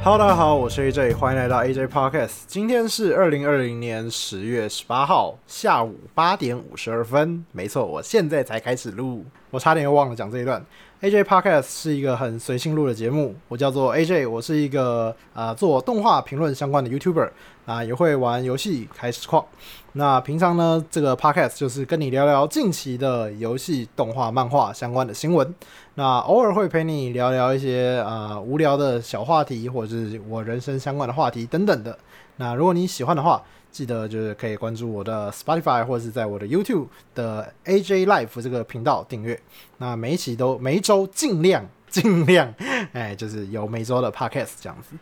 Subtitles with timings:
[0.00, 2.44] Hello，大家好，我是 AJ，欢迎来到 AJ Podcast。
[2.46, 7.44] 今天是二零二零年十月十八号下午八点五十二分。
[7.52, 10.64] 没错，我现在才开始录，我差点又忘了讲这一段。
[11.00, 17.30] AJ Podcast 是一个很随性录的节目，我叫做 AJ，我是一个呃做动画评论相关的 YouTuber，
[17.66, 19.44] 啊也会玩游戏开实况。
[19.92, 25.54] 那平常呢，这个 Podcast 就是跟你聊聊近期的游戏、动画、漫画相关的新闻。
[25.94, 31.96] 那偶尔会陪你聊聊一些呃无聊的小话题，或者是我人生相关的话题等等的。
[32.38, 39.40] 那如果你喜欢的话，记得就是可以关注我的 Spotify 或者是在我的 YouTube 的 AJ Life 这个频道订阅。
[39.78, 42.54] 那每一期都每一周尽量 尽量，
[42.92, 44.96] 哎，就是有每周的 Podcast 这样子。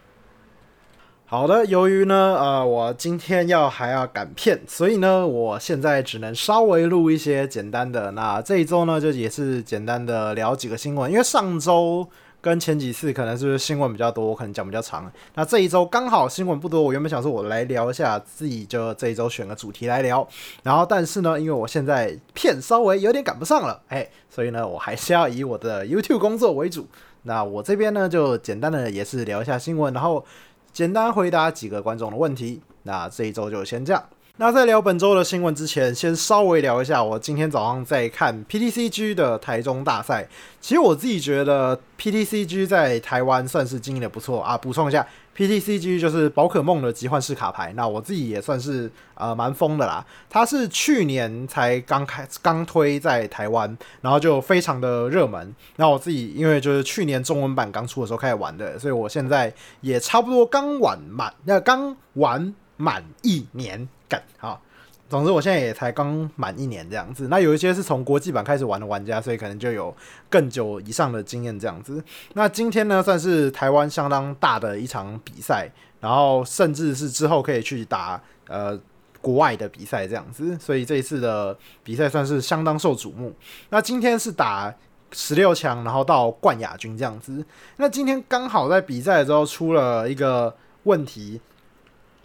[1.28, 8.12] 好的，由于呢，呃，我今天要还要赶片，所以呢，我现在只能稍微录一些简单的。
[8.12, 12.08] 那这一周呢，就也是简单的聊几个新闻，因为上周
[12.40, 15.10] 跟前几次可能是是新闻比较多，我可能讲比较长。
[15.34, 20.26] 那这一周刚好新闻不多，我原本想说我来聊一下自己，就这一周选个主题来聊。
[20.62, 26.87] 然后，但是呢，因为我现在片稍微有点赶不上了，哎，所以呢，我还是要以我的 YouTube 工作为主。
[27.23, 30.24] 那我这边呢，就简单的也是聊一下新闻，然后。
[30.73, 34.04] 简单回答几个观众的问题，那这一周就先这样。
[34.38, 40.29] 那在聊本周的新闻之前，先稍微聊一下我今天早上在看 PTCG 的台中大赛。
[40.60, 44.54] 其实我自己觉得 PTCG 在台湾算是经营的不错啊。
[44.54, 47.73] 补充一下，PTCG 就是宝可梦的集幻式卡牌。
[47.74, 50.04] 那我自己也算是呃蛮疯的啦。
[50.29, 55.54] 它是去年才刚开刚推在台湾，然后就非常的热门。
[55.76, 63.88] 那我自己因为就是去年中文版刚出的时候开始玩的，所以我现在也差不多刚玩满，那刚玩满一年。
[64.09, 64.60] 干好，
[65.09, 67.28] 总之我现在也才刚满一年这样子。
[67.28, 69.94] 那有一些是从国际版开始玩的玩家，所以可能就有
[70.28, 72.03] 更久以上的经验这样子。
[72.34, 75.69] 那今天呢，算是台湾相当大的一场比赛，
[76.00, 78.78] 然后甚至是之后可以去打呃
[79.20, 80.56] 国外的比赛这样子。
[80.59, 83.32] 所以这一次的比赛算是相当受瞩目。
[83.70, 84.75] 那今天是打
[85.12, 87.44] 十六强，然后到冠亚军这样子。
[87.76, 90.54] 那今天刚好在比赛的时候出了一个
[90.84, 91.41] 问题。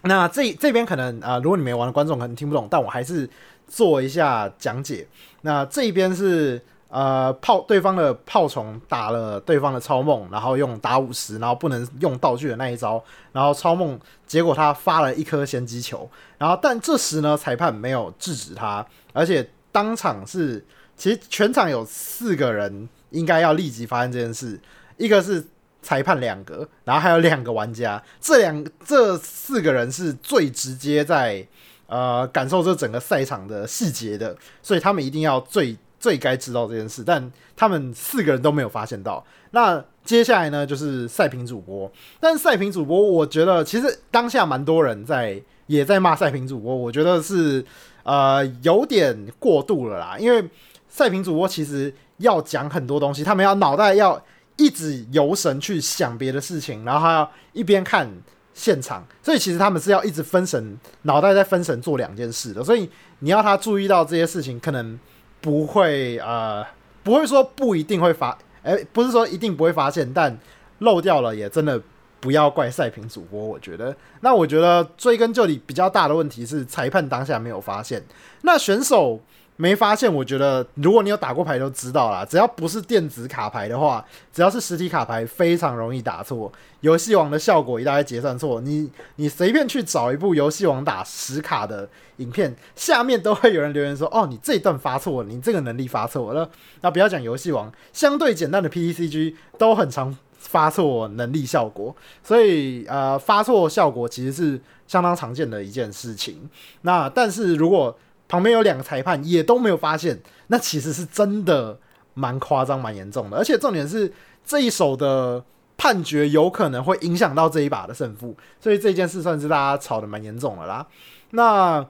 [0.04, 3.30] 那这这边可能啊，如果你没玩的观众可能听不懂，但我还是
[3.68, 5.08] 做一下讲解。
[5.42, 20.66] 那这边是呃炮对方的炮虫打了对方的超梦，然后用打五十，然后不能用道具的那一招，然后超梦结果他发了一颗先机球，然后但这时呢裁判没有制止他，而且当场是
[20.98, 24.60] 其实全场有四个人应该要立即发现这件事，
[24.98, 25.46] 一个是。
[25.82, 31.46] 裁判两个，然后还有两个玩家，这两这四个人是最直接在
[31.88, 39.26] 呃感受这整个赛场的细节的，所以他们一定要最最该知道这件事，但他们四个人都没有发现到。
[39.52, 47.66] 那接下来呢，就是赛评主播，但赛评主播，我觉得其实当下蛮多人在也在骂赛评主播，我觉得是
[48.04, 50.48] 呃有点过度了啦，因为
[50.88, 54.24] 赛评主播其实要讲很多东西，他们要脑袋要。
[54.58, 58.08] 一直游神去想别的事情，然后还要一边看
[58.54, 62.64] 现场，所以其实他们是要一直分神，脑袋在分神做两件事的。
[62.64, 65.00] 所以你要他注意到这些事情，可能
[65.40, 66.66] 不会呃，
[67.04, 70.38] 不会说不一定会发，哎，不是说一定不会发现，但
[70.80, 71.82] 漏掉了也真的
[72.20, 73.44] 不要怪赛评主播。
[73.44, 78.04] 我觉得，那我觉得追根究底比较大的问题是裁判当下没有发现，
[78.42, 79.20] 那选手。
[79.62, 86.52] 没发现，我觉得如果你有打过牌都知道啦，只要不是电子卡牌的话，只要是实体卡牌，非常容易打错。
[86.80, 96.50] 游戏王的效果一大概结算错，你你随便去找一部游戏王打实卡的影片，下面都会有人留言说：“哦，你这一段发错了，你这个能力发错了。”
[96.82, 106.50] 那不要讲游戏王，相对简单的 PTCG 都很常发错能力效果，所以呃，发错效果其实是相当常见的一件事情。
[106.82, 107.96] 那但是如果
[108.32, 111.78] 旁边有两个裁判也都没有发现，那其实是真的
[112.14, 113.36] 蛮夸张、蛮严重的。
[113.36, 114.14] 而且重点是
[114.46, 115.44] 这一手的
[115.76, 120.88] 判决有可能会影响到这一把的胜负，所以这件事算是大家吵得蛮严重的啦。
[121.32, 121.86] 那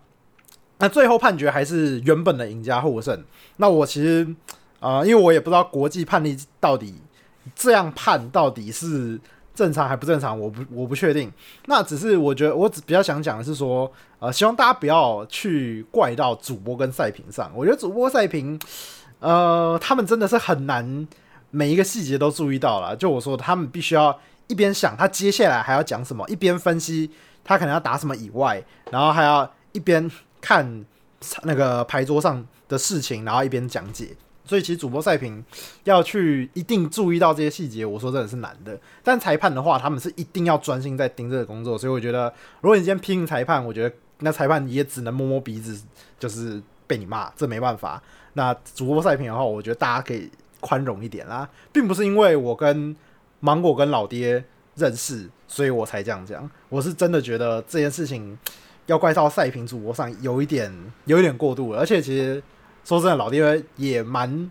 [0.79, 3.23] 那最后判决还是原本的赢家获胜。
[3.57, 4.27] 那我其实
[4.79, 6.95] 啊，因为我也不知道国际判例到底
[7.55, 9.21] 这样判到底是。
[9.53, 10.39] 正常还不正常？
[10.39, 11.31] 我不我不确定。
[11.65, 17.51] 那只是我觉得，我只比较想讲的是说，呃，希望大家不要去怪到主播跟赛评上。
[17.53, 18.59] 我觉得主播赛评，
[19.19, 21.07] 呃，他们真的是很难
[21.49, 22.95] 每一个细节都注意到了。
[22.95, 24.17] 就我说，他们必须要
[24.47, 27.11] 一边想他接下来还要讲什么，一边分析
[27.43, 30.09] 他可能要打什么以外，然后还要一边
[30.39, 30.85] 看
[31.43, 34.15] 那个牌桌上的事情，然后一边讲解。
[34.43, 35.43] 所以其实主播赛评
[35.83, 38.77] 要去一定注意到这些细节，我说真的是难的。
[39.03, 45.83] 但裁判的话，他们是一定要专心在盯这个工作，所以我觉得，如果你今天批评裁判，我觉得那裁判也只能摸摸鼻子，
[46.19, 48.01] 就是被你骂，这没办法。
[48.33, 50.29] 那主播赛评的话，我觉得大家可以
[50.59, 52.95] 宽容一点啦，并不是因为我跟
[53.39, 54.43] 芒果跟老爹
[54.75, 56.49] 认识，所以我才这样讲。
[56.67, 58.37] 我是真的觉得这件事情
[58.87, 60.73] 要怪到赛评主播上，有一点
[61.05, 62.41] 有一点过度了，而且其实。
[62.83, 64.49] 说真的，老爹也蛮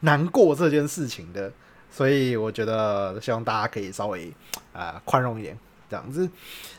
[0.00, 1.50] 难过这件事情的，
[1.90, 4.32] 所以我觉得希望大家可以稍微
[4.72, 6.28] 啊宽容一点这样子。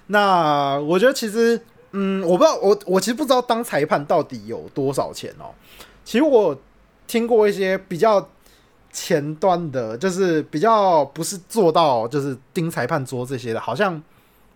[0.08, 1.60] 那我觉得其实，
[1.92, 5.54] 嗯，我不知道，我我其实不知道当裁判到底有多少钱哦。
[6.06, 6.58] 其实我
[7.08, 8.30] 听过一些比较
[8.92, 14.02] 前端的，就是比较不是做到就是盯裁判桌这些的，好像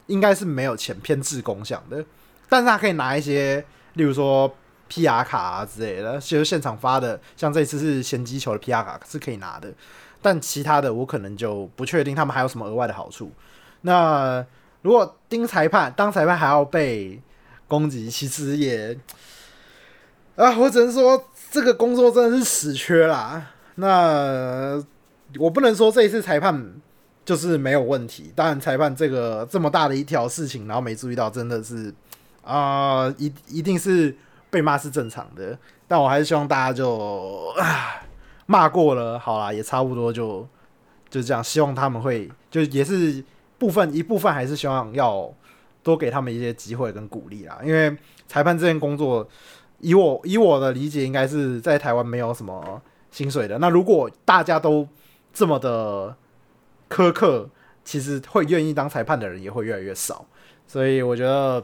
[0.08, 2.04] 应该是没有钱偏制功项的，
[2.48, 4.54] 但是他可以拿一些，例如说。
[4.88, 5.24] P.R.
[5.24, 8.84] 卡啊之类的，其实现场发的，像这次是先击球的 P.R.
[8.84, 9.74] 卡是可以拿的，
[10.22, 13.32] 但其他的我可能就不确定他们还有什么额外的好处。
[13.82, 14.46] 那
[14.84, 17.20] 如果盯裁判当裁判还要被
[17.68, 18.96] 攻击，其实也
[20.36, 23.52] 啊，我只能说这个工作真的是死缺啦。
[23.76, 24.80] 那
[25.40, 26.74] 我不能说这一次裁判
[27.26, 31.92] 就是没有问题，当然裁判这个这么大的一条事情，然后没注意到，真的是
[32.44, 34.16] 啊，一一定是。
[34.56, 37.54] 被骂是正常的，但我还是希望大家就
[38.46, 40.48] 骂过了，好啦，也差不多就
[41.10, 41.44] 就这样。
[41.44, 43.22] 希望他们会就也是
[43.58, 45.30] 部分一部分，还是希望要
[45.84, 47.60] 多给他们一些机会跟鼓励啦。
[47.66, 47.94] 因为
[48.30, 49.28] 裁判这件工作，
[49.80, 52.82] 以我以我的理解，应该是在台湾没有什么
[53.12, 53.60] 薪水的。
[53.60, 54.88] 那如果大家都
[55.34, 56.16] 这么的
[56.90, 57.50] 苛刻，
[57.84, 60.26] 其实会愿意当裁判的人也会越来越少。
[60.66, 61.62] 所以我觉得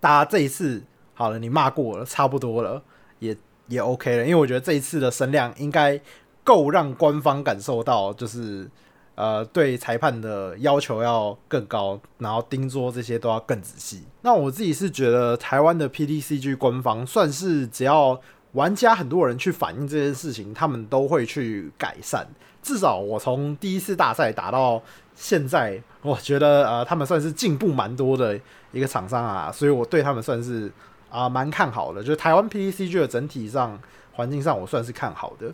[0.00, 0.82] 大家这一次。
[1.18, 2.82] 好了，你骂过了，差不多了，
[3.20, 3.34] 也
[3.68, 5.98] 也 OK 了，因为我觉得这一次的声量应该
[6.44, 8.70] 够让官方感受到，就是
[9.14, 14.04] 呃对裁判的要求要更高，然后盯桌这些都要更仔细。
[14.20, 18.20] 那我自己是觉得台湾的 PDCG 官方算是只要
[18.52, 22.28] 玩家很多人去反映这件事情，他们都会去改善。
[22.62, 24.82] 至少我从第一次大赛打到
[25.14, 28.38] 现在，我觉得呃他们算是进步蛮多的
[28.70, 30.70] 一个厂商啊，所以我对他们算是。
[31.10, 33.78] 啊，蛮看好的，就是台湾 PDCG 的整体上
[34.12, 35.52] 环境上，我算是看好的。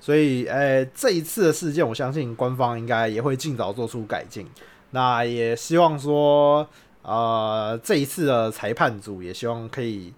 [0.00, 4.46] 所以，呃，这一次的事件，我相信官方应该也会尽早做出改进。
[4.90, 6.66] 那也希望说，
[7.02, 10.12] 呃，这一次的裁判组也希望可以，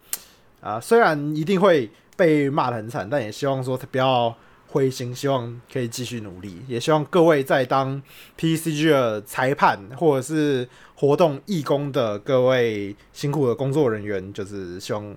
[0.60, 4.34] 啊，虽然一定会被骂的很惨，但也希望说他不要。
[4.74, 8.02] 灰心，希望可以继续努力，也希望各位在当
[8.36, 15.16] PCG 的裁判或者是活动义工的各位辛苦的工作人员，就是希望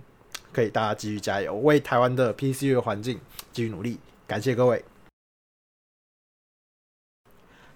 [0.53, 3.19] 可以大家继续加油，为台湾的 PCG 的环境
[3.51, 3.97] 继续努力。
[4.27, 4.85] 感谢各位。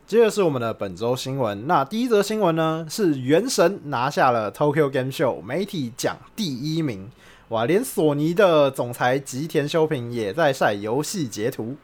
[0.05, 7.09] 接着是我们的本周新闻，那第一则新闻呢是《原神》拿下了 Tokyo Game Show 媒体奖第一名。
[7.51, 7.65] 哇！
[7.65, 11.75] 连索尼的总裁吉田修平也在晒游戏截图。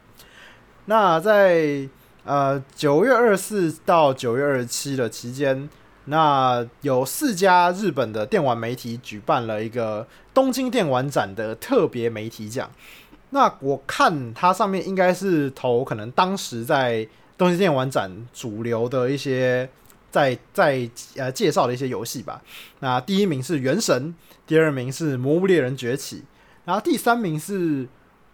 [0.86, 1.86] 那在
[2.24, 5.68] 呃九月二十四到九月二十七的期间，
[6.06, 12.72] 那有四家日本的电玩媒体举办了一个东京电玩展的特别媒体奖。
[13.32, 17.06] 那我看它上面应该是投可能当时在
[17.38, 19.70] 东京电玩展主流的一些
[20.18, 22.42] 在在呃介绍的一些游戏吧。
[22.80, 24.14] 那第一名是《原神》。
[24.48, 26.20] 第二名是《魔物猎人崛起》，
[26.64, 27.84] 然后第三名是《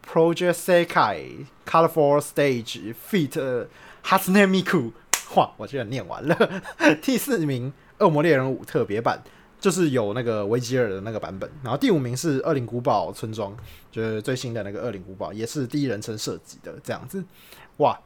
[0.08, 3.68] Project Sekai Colorful Stage Feat.
[4.06, 4.92] Hatsune Miku》。
[5.36, 6.62] 哇，我居然念完了。
[7.02, 7.74] 第四名
[8.06, 9.24] 《恶魔猎人五特别版》，
[9.60, 11.50] 就是有那个维吉尔的那个版本。
[11.64, 13.52] 然后第五名是《恶灵古堡村庄》，
[13.92, 17.24] 就是最新的那个《恶灵古堡》，也是第一人称设计的这样子。
[17.78, 18.00] 哇，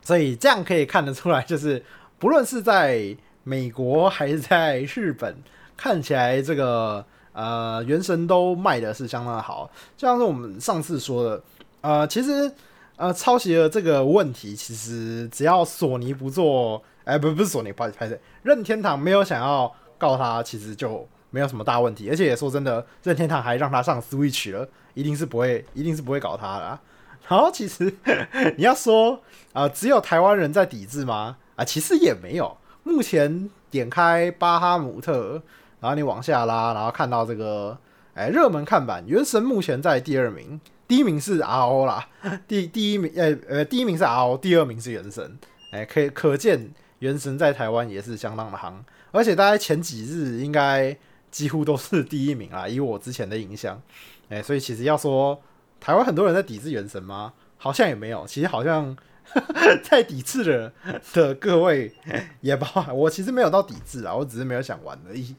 [0.00, 1.84] 所以这样可以看得出来，就是
[2.22, 5.34] 不论是在美国还是在日本，
[5.76, 7.04] 看起来这个。
[7.32, 11.42] 呃，原神都卖的是相当的好，就像是我们上次说的，
[11.80, 12.52] 呃，其实
[12.96, 22.10] 呃抄袭的这个问题，其实只要索尼不做，哎，不不是索尼，不好意思，拍摄任天堂没有想要告他，其实就没有什么大问题。
[22.10, 26.64] 而且也说真的，任天堂还让他上 Switch 了，一定是不会，一定是不会搞他的。
[26.66, 26.80] 啊
[27.28, 27.90] 然后其实
[28.58, 29.18] 你要说
[29.54, 31.38] 啊，只有台湾人在抵制吗？
[31.64, 32.56] 其实也没有。
[32.82, 35.42] 目前点开巴哈姆特。
[35.80, 37.76] 然后你往下拉，然后看到这个，
[38.14, 42.06] 哎，热门看板，原神目前在第二名，第一名是 RO 啦，
[42.46, 45.36] 第第一名，呃呃，第一名是 RO，第二名是原神，
[45.72, 48.74] 哎，可以可见原神在台湾也是相当的夯，
[49.10, 50.96] 而且大概前几日应该
[51.32, 53.82] 几乎都是第一名啊，以我之前的印象，
[54.28, 55.42] 哎，所以其实要说
[55.80, 57.32] 台湾很多人在抵制原神吗？
[57.58, 58.96] 好像也没有，其实好像
[59.82, 60.72] 在抵制的
[61.12, 61.94] 的各位
[62.40, 65.34] 也包含我，其实没有到抵制啊，我只是没有想玩而已。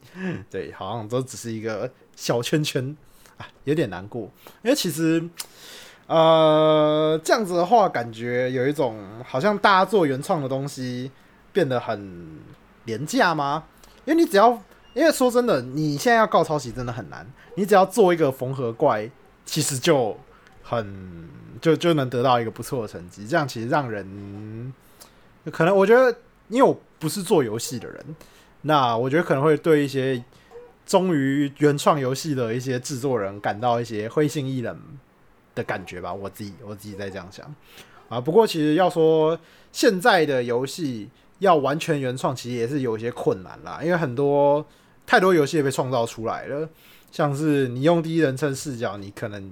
[0.50, 2.96] 对，好像都只是一个小圈圈
[3.38, 4.30] 啊，有点难过，
[4.64, 5.24] 因为其实
[6.08, 11.12] 呃这样子的话，感觉有一种好像大家做原创的东西
[11.52, 12.40] 变得很
[12.86, 13.66] 廉价吗？
[14.06, 14.52] 因为你只要，
[14.94, 17.26] 因为说真的，你现在要告抄袭真的很难，
[17.56, 19.10] 你只要做一个缝合怪，
[19.46, 20.18] 其实就
[20.64, 21.30] 很。
[21.62, 24.74] 就就能得到一个不错的成绩，这样其实让人
[25.50, 26.14] 可能我觉得，
[26.50, 28.04] 因为我不是做游戏的人，
[28.64, 30.22] 那我觉得可能会对一些
[30.86, 34.78] 忠于原创游戏的一些制作人感到一些灰心意冷
[35.56, 36.14] 的感觉吧。
[36.14, 37.56] 我自己我自己在这样想
[38.10, 38.20] 啊。
[38.20, 39.40] 不过其实要说
[39.72, 41.08] 现在的游戏
[41.40, 44.66] 要完全原创，其实也是有一些困难啦，因为很多
[45.06, 46.68] 太多游戏也被创造出来了，
[47.10, 49.50] 像是你用第一人称视角，你可能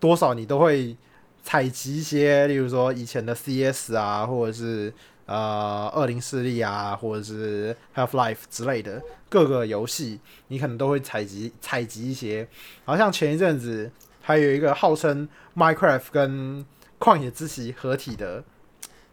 [0.00, 0.96] 多少你都会。
[1.42, 4.92] 采集一些，例如说以前的 CS 啊，或者是
[5.24, 12.46] 呃二零四力啊，或者是 Half Life 之类的各个游戏，你可能都会采集采集一些。
[12.84, 13.90] 好像前一阵子
[14.20, 15.26] 还有一个号称
[15.56, 16.66] Minecraft 跟
[16.98, 18.44] 旷野之息合体的，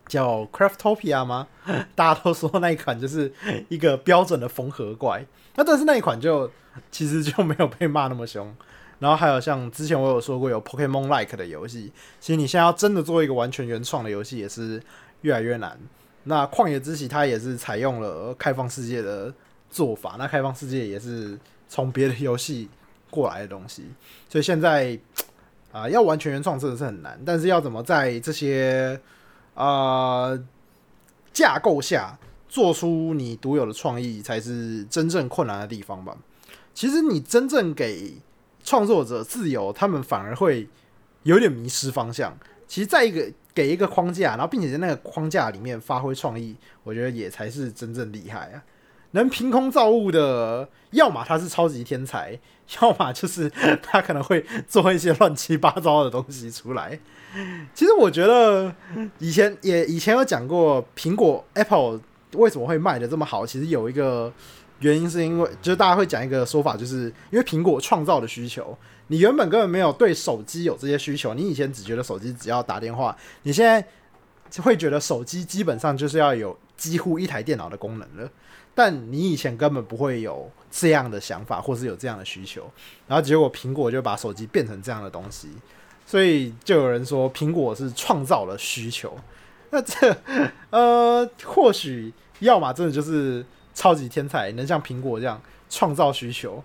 [0.05, 1.47] 叫 Craftopia 吗？
[1.95, 3.31] 大家都说那一款就是
[3.69, 5.25] 一个标准的缝合怪，
[5.55, 6.51] 那但是那一款就
[6.91, 8.53] 其实就没有被骂那么凶。
[8.99, 14.81] 然后还有像之前我有说过有 Pokemon Like 的游戏，其实你现在要真的做一个完全原创的游戏也是
[15.21, 15.79] 越来越难。
[16.23, 19.33] 那旷野之息它也是采用了开放世界的
[19.69, 21.37] 做法，那开放世界也是
[21.69, 22.69] 从别的游戏
[23.09, 23.83] 过来的东西，
[24.27, 24.99] 所以现在
[25.71, 27.17] 啊要完全原创真的是很难。
[27.25, 28.99] 但是要怎么在这些
[29.53, 30.37] 啊
[31.31, 32.17] 架构下
[32.49, 36.17] 做出你独有的创意，才是真正困难的地方吧？
[36.73, 38.13] 其实你真正给
[38.67, 40.67] 创作者自由，他们反而会
[41.23, 42.37] 有点迷失方向。
[42.67, 48.61] 其实，在一个给一个框架，然后并且在那个框架里面发挥创意，我觉得也才是真正厉害啊！
[49.11, 52.37] 能凭空造物的，要么他是超级天才，
[52.81, 53.49] 要么就是
[53.81, 56.99] 他可能会做一些乱七八糟的东西出来。
[57.73, 58.75] 其实，我觉得
[59.19, 62.01] 以前也以前有讲过，苹果 Apple
[62.33, 64.33] 为什么会卖的这么好，其实有一个。
[64.79, 73.83] 原因是因为，就是大家会讲一个说法，就是因为苹果创造的需求，你原本根本没有对手机有这些需求，你以前只觉得手机只要打电话，你现在
[74.61, 78.29] 会觉得手机基本上就是要有几乎一台电脑的功能了，
[78.75, 82.69] 但你以前根本不会有这样的想法，或是有这样的需求，
[83.07, 85.49] 然后结果苹果就把手机变成这样的东西，
[86.05, 89.17] 所以就有人说苹果是创造了需求，
[89.71, 90.15] 那这
[90.69, 93.43] 呃，或许要么真的就是。
[93.77, 96.63] 超级天才能像苹果这样创造需求，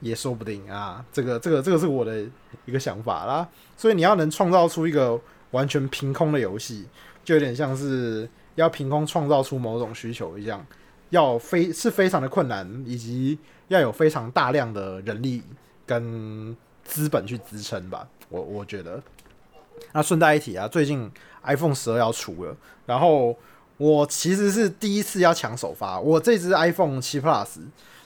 [0.00, 1.04] 也说不定啊！
[1.12, 2.24] 这个、这个、这个是我的
[2.64, 3.46] 一个想法啦。
[3.76, 5.20] 所以你要能创造出一个
[5.50, 6.88] 完全凭空的游戏，
[7.22, 10.64] 就有点像是要凭空创造出某种需求一样，
[11.10, 15.42] 要非是非常的困难，以及要有非常大量的人力
[15.84, 18.08] 跟资本去支撑吧。
[18.30, 19.02] 我我觉得。
[19.92, 21.10] 那顺带一提啊，最近
[21.42, 23.36] iPhone 十二要出了，然后。
[23.82, 27.48] 我其实是第一次要抢首发，我这只 iPhone 七 Plus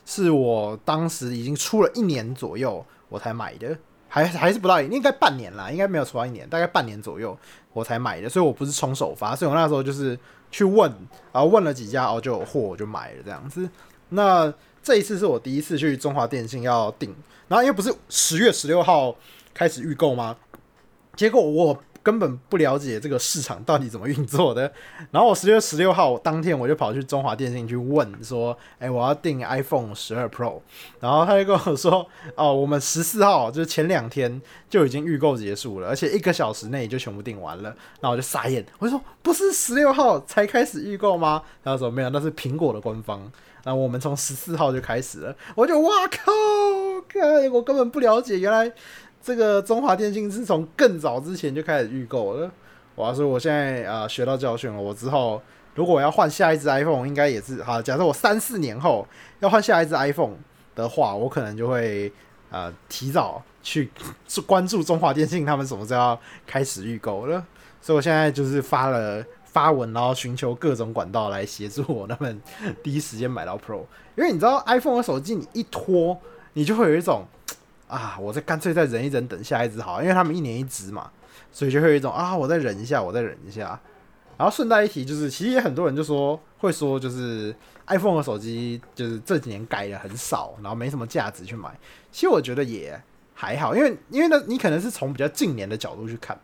[0.07, 3.77] 是我当时已经出了一年左右我才买的，
[4.09, 7.39] 还还是不到应该半年啦，应该没有出到一年，大概半年左右
[7.75, 10.19] 我才买的，所以我不是冲首发，所以我那时候就是
[10.51, 10.91] 去问，
[11.31, 13.69] 然后问了几家，哦就有货我就买了这样子。
[14.09, 14.51] 那
[14.83, 17.15] 这一次是我第一次去中华电信要订，
[17.49, 19.15] 然后因为不是十月十六号
[19.53, 20.35] 开始预购吗？
[21.15, 21.79] 结果我。
[22.07, 24.73] 根本不了解这个市场到底怎么运作的，
[25.11, 30.61] 然后我十月十六号当天我就跑去中华电信去问说，哎，我要订 iPhone 十二 Pro，
[31.01, 37.71] 然后他就跟我说， 哦，我们十四号就是前两天就已经预购结束了，而且一个小时内就全部订完了，
[38.01, 41.43] 然后我就傻眼，我就说不是十六号才开始预购吗？
[41.65, 43.21] 他说没有，那是苹果的官方，
[43.65, 46.31] 然后我们从十四号就开始了，我就哇靠，
[47.53, 48.73] 我根本不了解，原来。
[49.27, 52.49] 这个中华电信是从更早之前就开始预购了。
[52.95, 54.81] 我要说，我现在啊学到教训了。
[54.81, 55.43] 我之后
[55.75, 57.83] 如果我要换下一只 iPhone，应该也是好。
[57.83, 59.05] 假设我三四年后
[59.41, 60.37] 要换下一只 iPhone
[60.77, 62.13] 的话，我可能就会
[62.53, 63.91] 呃提早去
[64.47, 67.45] 关注中华电信他们什么时候要开始预购了。
[67.81, 72.41] 所以我现在就是发了发文，然后寻求各种管道来协助我他们
[72.81, 73.81] 第一时间买到 Pro。
[74.17, 76.17] 因为你知道 iPhone 的手机，你一拖，
[76.53, 77.27] 你就会有一种。
[77.89, 81.11] 啊，我再干脆再忍一忍，等下一只好，因为他们一年一只嘛，
[81.53, 83.79] 所以就会有一种啊，我再忍一下，我再忍一下。
[84.37, 87.55] 然后顺带一提，就是其实也很多人就说会说，就是
[87.87, 91.71] iPhone 的手机就是这几年改的很少，然后没什么价值去买。
[92.13, 93.01] 其实我觉得也
[93.33, 96.39] 还好，因为因为呢，你可能是从比较近年的角度去看，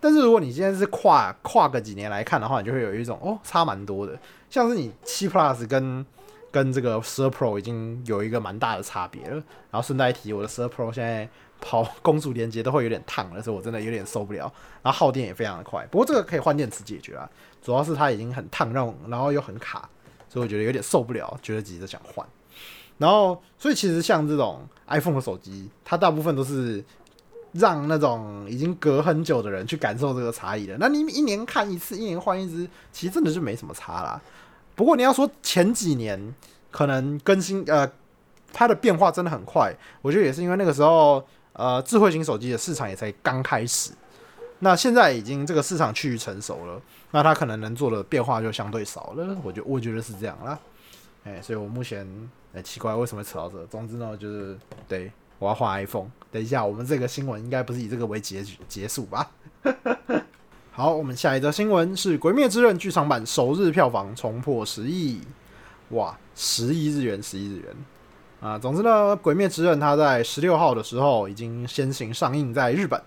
[0.00, 4.18] 但是如果你现在是跨跨个几年来看的话，你就会有一种哦，差蛮多的。
[4.50, 6.04] 像是你七 Plus 跟
[6.50, 9.34] 跟这个十二 Pro 已经有一个蛮大的差别了。
[9.70, 11.28] 然后顺带一提，我的十二 Pro 现在
[11.60, 14.52] 跑公主连接都会有点烫了，所以我真的有点受不了。
[14.82, 17.28] 然后耗电也非常的快，不过这个可以换电池解决啊。
[17.62, 19.88] 主要是它已经很烫，让然后又很卡，
[20.28, 22.26] 所以我觉得有点受不了，觉得急着想换。
[22.96, 26.82] 然后，所以其实像这种 iPhone 的手机，它大部分都是
[27.52, 30.76] 让那种已经隔很久的人去感受这个差异的。
[30.78, 34.20] 那你一年看一次，一年换一只，其实真的就没什么差啦。
[34.80, 36.34] 不过你要说前几年
[36.70, 37.86] 可能更新，呃，
[38.50, 39.70] 它的变化真的很快，
[40.00, 41.22] 我觉得也是因为那个时候，
[41.52, 43.92] 呃，智慧型手机的市场也才刚开始。
[44.60, 49.36] 那现在已经这个市场趋于成熟了，那它可能能做的变化就相对少了。
[49.44, 50.58] 我觉我觉得是这样啦。
[51.24, 52.08] 哎，所以我目前
[52.54, 53.62] 哎奇怪为什么扯到这？
[53.66, 54.58] 总之呢，就是
[54.88, 56.08] 对我要换 iPhone。
[56.32, 59.30] 等一下，我们这个新闻应该不是以这个为结局结束吧？
[60.80, 65.20] 好，我们下一则新闻是《鬼灭之刃》剧场版首日票房冲破十亿，
[65.90, 67.66] 哇，十亿日元，十亿日元
[68.40, 68.58] 啊！
[68.58, 72.98] 总之呢，《鬼灭之刃》它在十六号的时候已经先行上映在日本。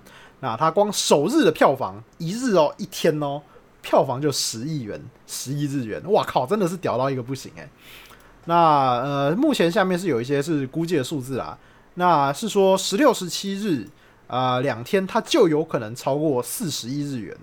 [0.41, 3.41] 那它光首日的票房，一日哦，一天哦，
[3.81, 7.67] 票房就十亿元，十亿日元，哇靠，真的是屌到一个不行诶。
[8.45, 8.55] 那
[9.01, 11.57] 呃，目前下面是有一些是估计的数字啦，
[11.95, 13.87] 那是说十六、十七日
[14.27, 17.35] 啊两天，它就有可能超过四十亿日元，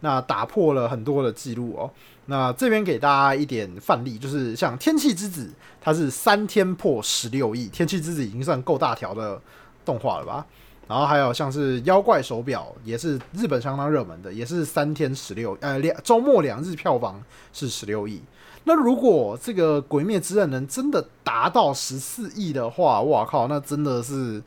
[0.00, 1.90] 那打破了很多的记录哦。
[2.26, 5.46] 那这边给大家一点范例，就是像《天气之子》，
[5.80, 9.40] 它是三天破十六亿，《天气之子》已经算够大条的
[9.84, 10.46] 动画了吧？
[10.86, 18.22] 然后还有像是妖怪手表，也是日本相当热门的，也是三天十六，呃两周末两日票房是十六亿。
[18.64, 24.42] 那如果这个《鬼灭之刃》能真的达到十四亿的话，哇靠，那真的是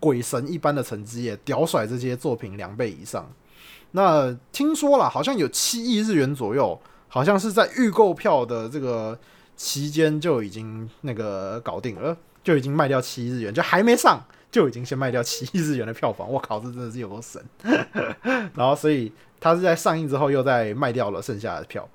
[0.00, 3.30] 鬼神一般的成绩耶，屌甩这些作品两倍以上。
[3.96, 9.18] 那听说了，好像有七亿日元左右，好像是在预购票的这个
[9.56, 14.22] 期间就已经那个搞定了，就已经卖掉七亿日元，就还没上。
[14.48, 17.44] 就已经先卖掉七亿日元的票房，我靠，这真的是有多神！
[18.54, 21.86] 然后，所以他是在上映之后又再卖掉了剩下的票，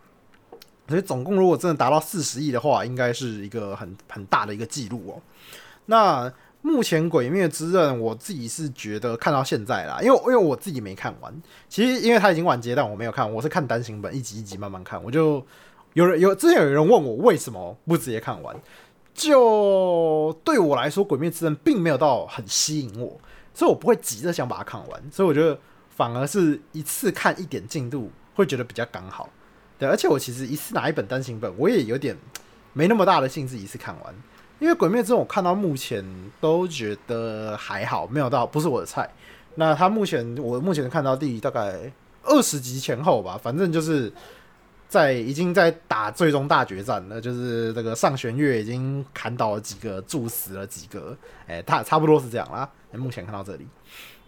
[0.87, 5.21] 所以总共如果真的达到四十亿的话，应该是一个很很大的一个记录哦。
[5.87, 15.03] 那目前《鬼灭之刃》，我自己是觉得看到现在啦，因为因为我自己没看完，其实因为它已经完结，但我没有看，我是看单行本，一集一集慢慢看。
[15.03, 15.43] 我就
[15.93, 18.55] 有人有之前有人问我为什么不直接看完。
[19.13, 23.19] 就对我来说，《鬼灭之刃》并没有到很吸引我，
[23.53, 25.11] 所以我不会急着想把它看完。
[25.11, 29.29] 所以我觉得反而是一次看一点进度，会觉得比较刚好。
[29.77, 32.15] 对，而且我其实一次拿一本单行本，我也有点
[32.71, 34.15] 没那么大的兴致一次看完。
[34.61, 36.05] 因为《鬼灭之刃》我看到目前
[36.39, 39.09] 都觉得还好，没有到不是我的菜。
[39.55, 41.91] 那他目前我目前看到第大概
[42.23, 44.13] 二十集前后吧，反正就是。
[44.91, 51.15] 在已经在打最终大决战了，就是这个上弦月已经砍倒了几个，注死了几个，
[51.47, 52.69] 哎，他差不多是这样啦。
[52.91, 53.65] 目前看到这里，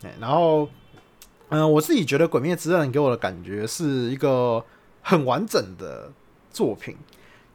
[0.03, 0.69] 哎，然后，
[1.49, 4.63] 嗯，我自己觉得《鬼灭之刃》给我的感觉是一个
[5.01, 6.09] 很完整的
[6.49, 6.95] 作品，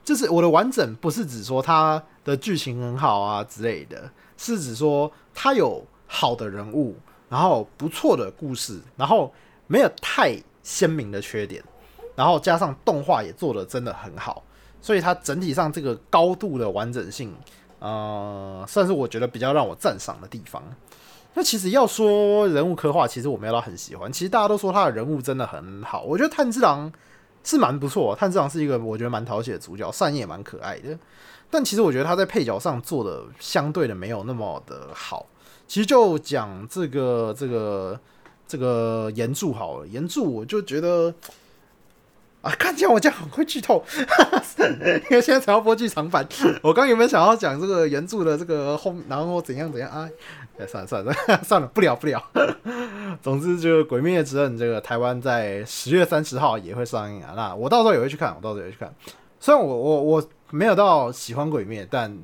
[0.04, 6.94] 就是我的完整不是指说它的剧情很好啊之类的，是指说它有好的人物，
[7.30, 9.32] 然后不错的故事，然后
[9.66, 11.64] 没有太鲜明的缺点。
[12.14, 14.42] 然后加上动画也做的真的很好，
[14.82, 17.32] 所以它整体上这个高度的完整性，
[17.78, 20.62] 呃，算是我觉得比较让我赞赏的地方。
[21.34, 24.12] 那其实要说人物刻画，其实我没有到很喜欢。
[24.12, 26.92] 其实大家都说他的人物真的很好，我觉得炭治郎
[27.44, 28.16] 是蛮不错。
[28.16, 30.98] 炭治郎是一个我觉得蛮讨喜的主角，善也蛮可爱的。
[31.50, 35.26] 但其实我觉得他在配角上做的相对的没有那么的好。
[35.66, 37.98] 其实就讲这个这个
[38.46, 41.14] 这个岩柱好了，岩柱我就觉得。
[42.40, 42.52] 啊！
[42.56, 43.84] 看见我这样很会剧透，
[45.10, 46.24] 因 为现在才要播剧场版。
[46.62, 50.08] 我刚有没有想要讲这个原著的这个后，然后怎样怎样啊？
[50.56, 52.22] 哎，算了算了 算了，不聊不聊。
[53.20, 57.32] 总之，就《鬼灭之刃》这个台湾在十月三十号也会上映啊。
[57.34, 58.94] 那我到时候也会去看，我到时候也会去看。
[59.40, 62.16] 虽然我我我没有到喜欢鬼灭，但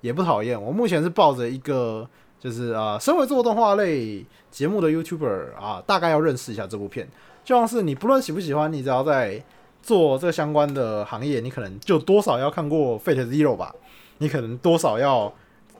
[0.00, 0.60] 也不讨厌。
[0.60, 2.08] 我目前是抱着一个，
[2.38, 7.08] 就是啊，身为做动画类节目的 YouTuber 啊，大概要认识一下这部片。
[7.44, 9.42] 就像是你不论喜不喜欢，你只要在
[9.82, 13.74] 做这相关的行业，你可能就多少要看过《Fate Zero》吧，
[14.18, 15.32] 你可能多少要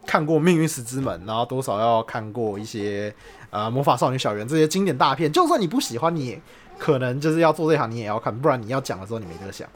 [0.07, 3.13] 看过《命运石之门》，然后多少要看过一些
[3.51, 5.33] 呃《魔法少女小圆》这些经典大片。
[5.33, 6.41] 就算你不喜欢，你
[6.79, 9.69] 可能就是要做这行，你也要看，不然你要讲的时候你没得想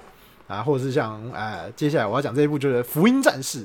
[0.51, 0.63] 啊。
[0.63, 3.61] 或者是像哎，接下来我要讲这一部就是《福音战士》，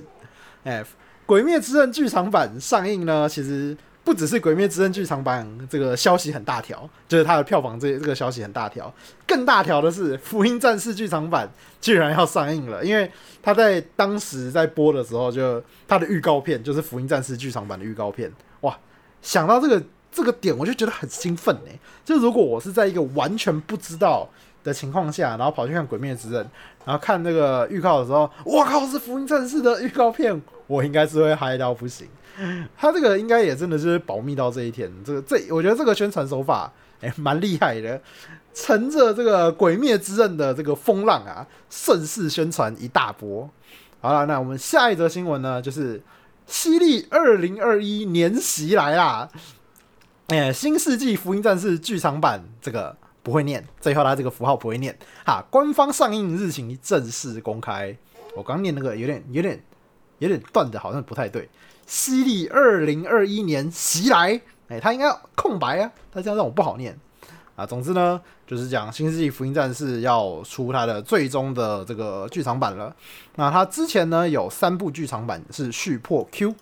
[0.63, 0.84] 哎，
[1.26, 8.93] 《鬼灭之刃》剧场版上映呢，其实不只是《鬼灭之刃》剧场版这个消息很大条，就是它的票房这这个消息很大条，
[9.26, 18.78] 更大条的是《福音战士》剧场版居然要上映了，因为它在当时在播的时候，就它的预告片就是《福音战士》剧场版的预告片，哇！
[19.24, 21.71] 想到这个这个点，我就觉得很兴奋呢。
[22.04, 24.30] 就如果我是在一个完全不知道
[24.65, 26.43] 的情况下，然后跑去看《鬼灭之刃》，
[26.84, 32.08] 然后看那个预告的时候，我靠，是《福音战士》的预告片，我应该是会嗨到不行。
[32.75, 38.01] 他这个应该也真的是保密到这一天，这个 这我觉得这个宣传手法哎蛮厉害的，
[38.54, 43.49] 乘着这个《鬼灭之刃》的这个风浪啊，顺势宣传一大波。
[44.01, 45.97] 好了，那我们下一则新闻呢，就是
[46.45, 49.30] 《犀利二零二一年袭来啦！
[50.28, 55.44] 哎，《新世纪福音战士》剧场版这个不会念，最后它这个符号不会念哈。
[55.50, 57.98] 官方上映日期正式公开，
[58.36, 59.60] 我刚念那个有点有点
[60.20, 61.50] 有点断的，好像不太对。
[61.88, 66.96] 犀利二零二一年袭来，哎，他应该空白啊，他这样让我不好念
[67.56, 67.66] 啊。
[67.66, 72.96] 总之呢，就是讲《新世纪福音战士》要出它的最终的这个剧场版了。
[73.38, 76.54] 那它之前呢有三部剧场版是续破 Q。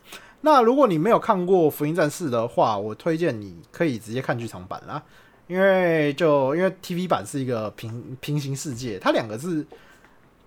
[0.46, 5.02] 那如果你没有看过《福音战士》的话，我推荐你可以直接看剧场版啦，
[5.48, 9.66] 因为就因为 TV 版是一个平平行世界，它两个是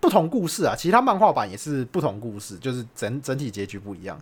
[0.01, 0.75] 不同故事啊。
[0.77, 4.21] 其他漫画版也是不同故事，就是整整体结局不一样。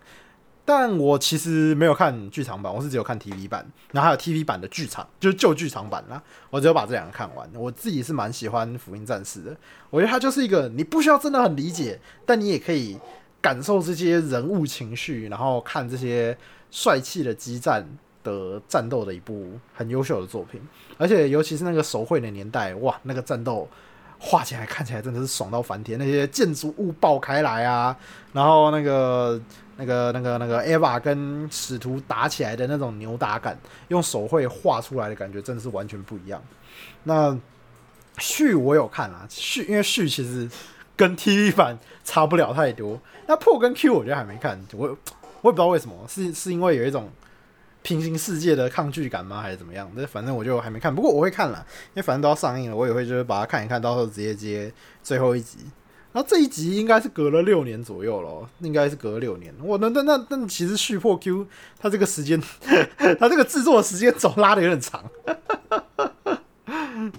[0.67, 6.23] 但我其实没有看剧场版，我是只有看 TV 版，然后还有 TV 版的剧场，就是旧剧场版啦。
[6.49, 7.47] 我只有把这两个看完。
[7.55, 9.55] 我自己是蛮喜欢《福音战士》的，
[9.91, 12.99] 我觉得它就是一个你不需要真的很理解，但你也可以
[13.43, 16.35] 感受这些人物情绪，然后看这些
[16.71, 17.87] 帅气的激战
[18.25, 20.61] 的战斗的一部很优秀的作品。
[20.99, 23.69] 而且尤其是那个手绘的年代，哇，那个战斗
[24.19, 27.97] 画起来看起来真的是爽到翻天，那些建筑物爆开来啊，
[28.33, 29.41] 然后那个。
[29.77, 33.59] 那个、那个、那个 Eva 跟使徒打起来的那种扭打感，
[33.89, 36.41] 用手绘画出来的感觉真的是完全不一样。
[37.03, 37.37] 那
[38.19, 40.49] 续我有看啊，续因为续其实
[40.95, 43.01] 跟 TV 版差不了太多。
[43.27, 44.97] 那破跟 Q 我觉得还没看，我
[45.41, 47.11] 我也不知道为什么，是是因为有一种
[47.85, 49.88] 平行世界的抗拒感吗，还是怎么样？
[49.94, 55.59] 那反正我就还没看，不过我会看了，因为反正都要上映了，我也会就是把它看一看，到时候直接接最后一集。
[56.12, 59.53] 然后这一集应该是隔了六年左右了，应该是隔了六年。
[59.61, 61.47] 我那那那那其实续破 Q，
[61.79, 62.40] 它这个时间，
[63.20, 65.05] 它这个制作时间总拉的有点长。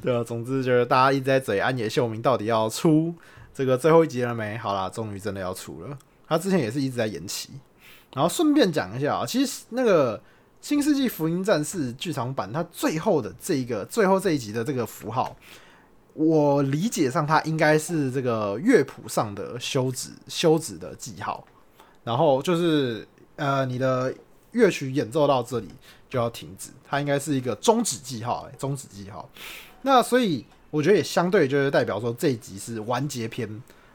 [0.02, 3.14] 对啊，总之就是大家一直在嘴安野秀明到底要出
[3.54, 4.58] 这个最后一集了没？
[4.58, 5.96] 好啦，终于真的要出了。
[6.28, 7.52] 他之前也是一直在延期。
[8.16, 10.18] 然后顺便讲一下啊，其实那个
[10.66, 15.38] 《新世纪福音战士》剧场版，它最后的这个最后这一集的这个符号。
[16.16, 21.46] 我理解上，它应该是这个乐谱上的休止休止的记号，
[22.04, 24.12] 然后就是呃，你的
[24.54, 25.68] 乐曲演奏到这里
[26.10, 29.30] 就要停止，它应该是一个终止记号，终止记号。
[29.84, 33.48] 那所以我觉得也相对就是代表说这一集是完结篇。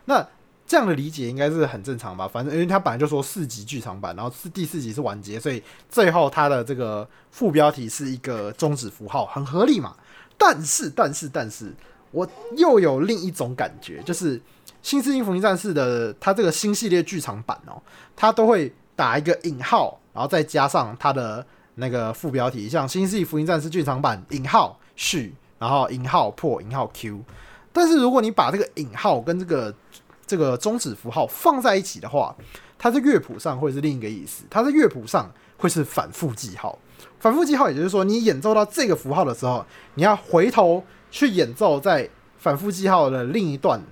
[0.05, 0.25] 那
[0.71, 2.29] 这样的理解应该是很正常吧？
[2.29, 9.97] 反正因为它本来就说四集剧场版，然后是第四集是完结，所以最后它的这个副标题是一个终止符号，很合理嘛。
[10.39, 11.75] 但是，但是，但是。
[12.13, 14.39] 我又有另一种感觉，就是
[14.83, 17.83] 《新世纪福音战士》的它这个新系列剧场版哦，
[18.15, 21.45] 它都会打一个引号，然后再加上它的
[21.77, 27.21] 那个副标题，像《新世纪福音战士剧场版》引号续，然后引号破引号 Q。
[27.73, 29.73] 但是如果你把这个引号跟这个
[30.31, 32.37] 这个终止符号放在一起的话，
[32.79, 36.79] 它在乐谱上会是另一个意思，它在乐谱上会是反复记号。
[37.19, 40.85] 反复记号，也就是说，你演奏到这个符号的时候，你要回头。
[41.13, 43.83] 去演奏在反复记号的另一段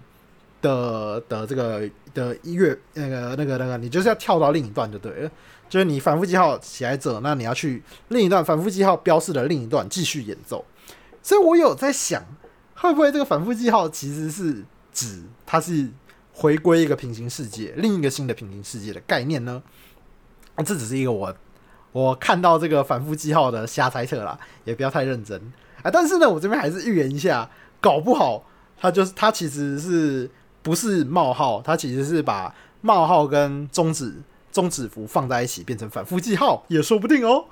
[0.63, 1.83] 的的这个
[2.15, 5.31] 的乐，那个那个那个，你就是要跳到另一段就对了。
[5.69, 10.65] 就是你反复记号起来者，那你要去另一段反复记号标示的另一段继续演奏。
[11.21, 12.23] 所以我有在想，
[12.77, 15.91] 会不会这个反复记号其实是指它是
[16.39, 19.61] 回归一个平行世界，另一个新的平行世界的概念呢？
[20.55, 21.35] 啊，这只是一个我
[21.91, 25.37] 我看到这个反复记号的瞎猜测啦，也不要太认真。
[25.83, 28.45] 啊，但是呢，我这边还是预言一下，搞不好
[28.81, 30.31] 他就是他其实是
[30.63, 34.15] 不是冒号，他其实是把冒号跟终止
[34.53, 37.47] 终止符放在一起，变成反复记号也说不定哦。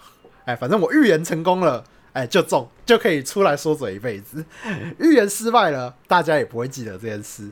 [0.44, 4.44] 哎，反正我预言成功了，哎，就中就可以出来说嘴一辈子；
[5.00, 7.50] 预言失败了，大家也不会记得这件事。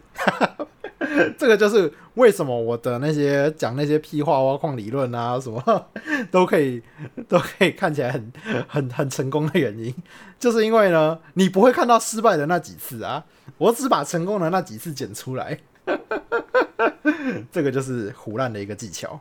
[1.39, 5.87] 这个就是为什么我的那些讲那些屁话挖矿理论啊，什么
[6.31, 6.83] 都可以
[7.29, 8.33] 都可以看起来很
[8.69, 9.95] 很很成功的原因，
[10.39, 13.25] 就是因为呢，你不会看到失败的那几次啊，
[13.59, 15.59] 我只把成功的那几次剪出来，
[17.51, 19.21] 这个就是胡乱的一个技巧。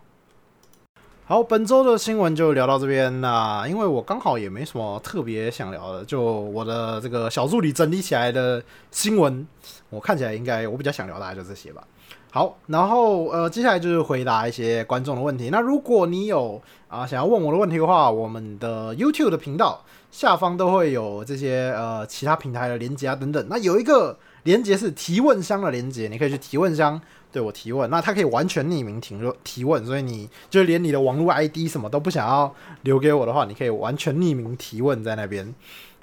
[1.33, 3.19] 好，本周的新闻就聊到这边。
[3.19, 9.47] 那因为我刚好也没什么特别想聊的，就我的这个小助理整理起来的新闻，
[9.89, 11.83] 我看起来应该我比较想聊大概就这些吧。
[12.29, 15.49] 好，然后呃，接下来就是回答一些观众的问题。
[15.51, 23.43] 那如果你有啊想要问我的问题的话，我们的 YouTube 的频道下方都会有这些呃其他平台的连接啊等等。
[23.49, 27.01] 那有一个连接是提问箱的连接，你可以去提问箱。
[27.32, 32.53] 对我提问，那他可以完全匿名提问提问，所以你就连你的网络 ID 什么都不想要
[32.84, 35.51] 留给我的话，你可以完全匿名提问在那边。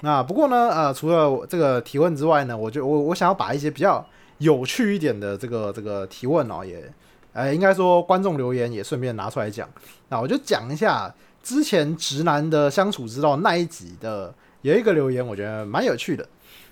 [0.01, 4.05] 那不过呢，呃，除了这个提问之外呢，我就我我想要把一些比较
[4.39, 6.91] 有趣一点的这个这个提问哦，也
[7.31, 9.69] 呃应该说观众留言也顺便拿出来讲。
[10.09, 16.27] 那我就讲一下之前直男的相处之道那一集的有一个留言，我觉得蛮有趣的。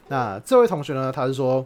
[0.10, 1.66] 那这位同学呢，他是说，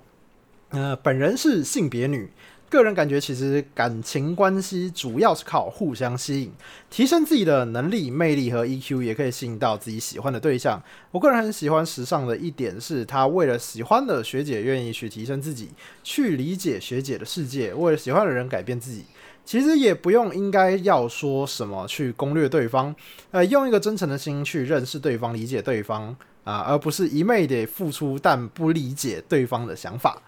[0.69, 2.29] 呃，本人是性别女。
[2.69, 6.51] 个人感觉，其实感情关系主要是靠互相吸引，
[6.89, 10.81] 提升自己的能力、魅力和 EQ，也可以吸引到自己喜欢的对象。
[11.11, 15.69] 我个人很喜欢时尚的一点是，他为了喜欢的学姐，愿意去提升自己，
[16.01, 19.05] 去理解学姐的世界，为了喜欢的人改变自己。
[19.45, 22.95] 其实也不用应该要说什么去攻略对方，
[23.29, 30.21] 呃，用一个真诚的心去认识对方、理解对方啊，而不是一昧的付出但不理解对方的想法。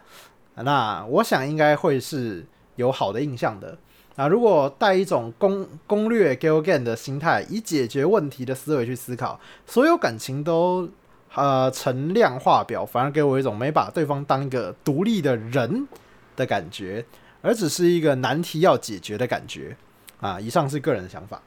[0.56, 2.46] 那我想应该会是
[2.78, 3.78] 有好的印象的。
[4.16, 10.90] 那如果带一种攻攻略 g a game 的心态，以解决问题的思维去思考，所有感情都
[11.34, 15.86] 呃成量化表，反而给我一种没把对方当一个独立的人
[16.38, 17.06] 的感觉，
[17.42, 19.76] 而只是一个难题要解决的感觉。
[20.22, 21.42] 啊，以上是个人的想法。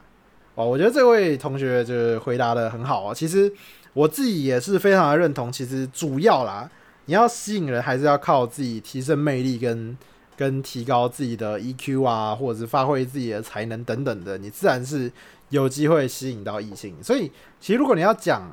[0.53, 3.13] 哦，我觉得这位同学就是回答的很好啊。
[3.13, 3.51] 其实
[3.99, 5.51] 我自己也是非常的认同。
[5.51, 6.69] 其实主要啦。
[7.05, 9.97] 你要吸引人，还是要靠自己提升魅力，跟
[10.37, 15.11] 跟提高自己的 EQ 啊，或者是发挥自己的才能等等的，你自然是
[15.49, 16.95] 有机会吸引到异性。
[17.01, 18.43] 所以，其实如果你要讲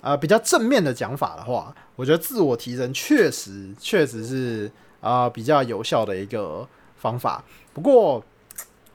[0.00, 6.66] 啊比较正面的讲法的话，我觉得自我提升确实确实是啊比较有效的一个
[6.96, 7.44] 方法。
[7.74, 8.24] 不过，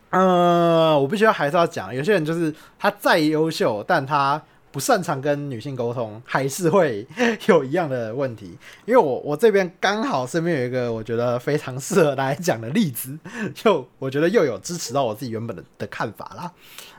[0.10, 4.42] 呃，我必须要还是要讲，有些人就是他再优秀，但他。
[4.72, 7.06] 不擅长跟女性沟通，还是会
[7.48, 8.58] 有一样的问题。
[8.86, 13.18] 因为我我这边刚好身边有一个我觉得非常适合来讲的例子，
[13.54, 16.52] 就我觉得又有支持到我自己原本的的看法啦。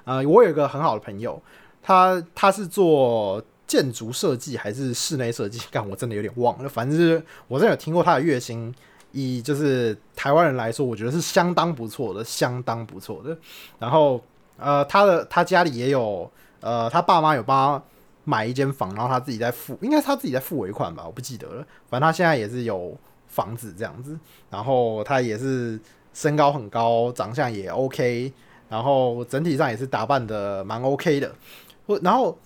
[0.04, 1.40] 啊，我有一个很好的朋友，
[1.82, 5.58] 他他是做建筑设计还是室内设计？
[5.70, 6.68] 但我真的有点忘了。
[6.68, 8.74] 反正是我真的有听过他的月薪，
[9.12, 13.34] 以就是台湾人来说，我觉得是相当不错的，相当不错的。
[13.78, 14.22] 然后
[14.58, 16.30] 呃，他的他家里也有。
[16.62, 17.84] 呃，他爸妈有帮他
[18.24, 21.66] 买一间房，然后他自己在付，应该是他自己在付尾款吧，我不记得了。
[21.90, 22.96] 反正他现在也是有
[23.26, 25.78] 房子这样子，然后他也是
[26.14, 28.32] 身高很高，长相也 OK，
[28.68, 31.30] 然后整体上也是打扮的蛮 OK 的，
[31.86, 32.38] 或然后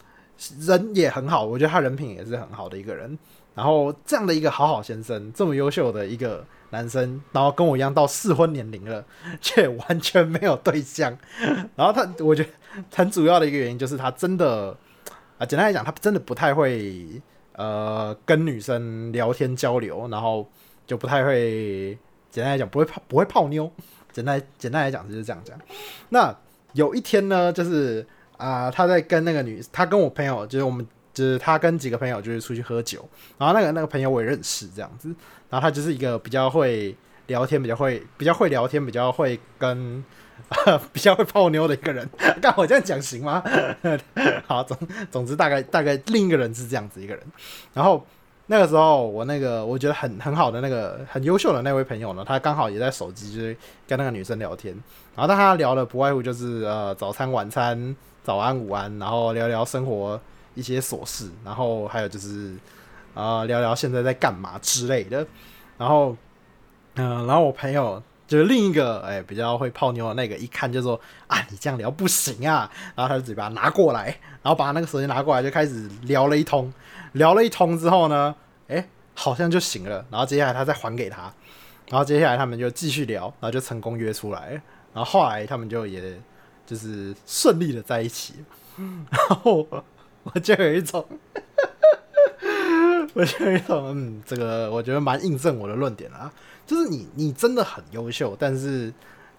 [0.60, 3.18] 人也很好，我觉得他人品也是很好的一个人。
[3.54, 6.44] 然后这样的一个好好先生，这么优秀的一个。
[6.70, 9.02] 男生，然后跟我一样到适婚年龄了，
[9.40, 11.16] 却完全没有对象。
[11.76, 12.50] 然后他，我觉得
[12.94, 14.76] 很主要的一个原因就是他真的
[15.38, 17.06] 啊，简单来讲，他真的不太会
[17.54, 20.48] 呃跟女生聊天交流，然后
[20.86, 21.98] 就不太会，
[22.30, 23.70] 简单来讲不会泡不会泡妞。
[24.12, 25.58] 简单简单来讲就是这样讲。
[26.08, 26.34] 那
[26.72, 30.86] 有一天呢，就是啊，他在跟那个女，他跟我朋友，就是我们。
[31.16, 33.02] 就是他跟几个朋友就是出去喝酒，
[33.38, 35.08] 然后那个那个朋友我也认识这样子，
[35.48, 36.94] 然后他就是一个比较会
[37.28, 40.04] 聊天、比较会比较会聊天、比较会跟
[40.92, 42.08] 比较会泡妞的一个人。
[42.40, 43.42] 干我这样讲行吗？
[44.46, 44.76] 好，总
[45.10, 47.22] 总之大概大概另一个人是这样子一个人。
[47.72, 48.04] 然后
[48.46, 53.56] 那个时候我那个我觉得很很好的那个很优秀的那位朋友呢，他刚好也在手机就是
[53.88, 54.74] 跟那个女生聊天，
[55.14, 60.20] 然后但他聊的不外乎就是呃早餐、晚餐、早安、午安，然后聊聊生活。
[60.56, 62.56] 一些琐事，然后还有就是，
[63.12, 65.18] 啊，聊聊现在在干嘛之类的，
[65.76, 66.16] 然后，
[66.94, 74.06] 嗯，然后我朋友就是另一个哎比较会泡妞的那个，一看就说啊，你这样聊不行啊，然后他就嘴巴拿过来，
[74.42, 76.72] 然后把那个手机拿过来就开始聊了一通，
[77.12, 78.34] 聊了一通之后呢，
[78.68, 81.32] 哎，好像就行了，然后接下来他再还给他，
[81.88, 84.60] 然后接下来他们就继续聊，然后就成功约出来，
[84.92, 86.20] 然后后来他们就也
[86.66, 88.34] 就是顺利的在一起，
[88.76, 89.66] 然后。
[90.34, 91.06] 我就有一种，
[93.14, 96.32] 我就有一种，嗯，这个我觉得蛮印证我的论点啊，
[96.66, 98.92] 就是你你真的很优秀，但是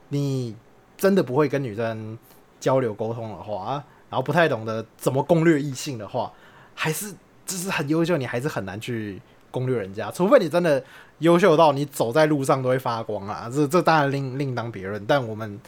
[0.10, 0.56] 你
[0.98, 2.18] 真的不会跟女生
[2.60, 6.32] 交流沟通的话，然后不太懂得怎么攻略异性的话，
[6.74, 7.14] 还是
[7.46, 10.84] 就是很优秀，你还是很难去攻略人家，除非你真的
[11.20, 15.60] 优秀到你走在路上都会发光啊，这这当然另另当别论，但我们。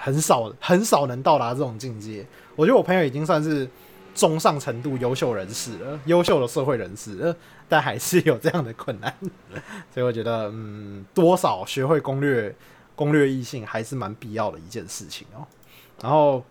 [0.00, 2.24] 很少很少能到达这种境界。
[2.54, 3.68] 我觉得我朋友已经算是
[4.18, 7.34] 中上程度优秀人士，优秀的社会人士，
[7.68, 9.14] 但还是有这样的困难。
[9.94, 12.52] 所以我觉得，嗯，多少学会攻略
[12.96, 15.46] 攻略异性还是蛮必要的一件事情哦。
[16.02, 16.44] 然后，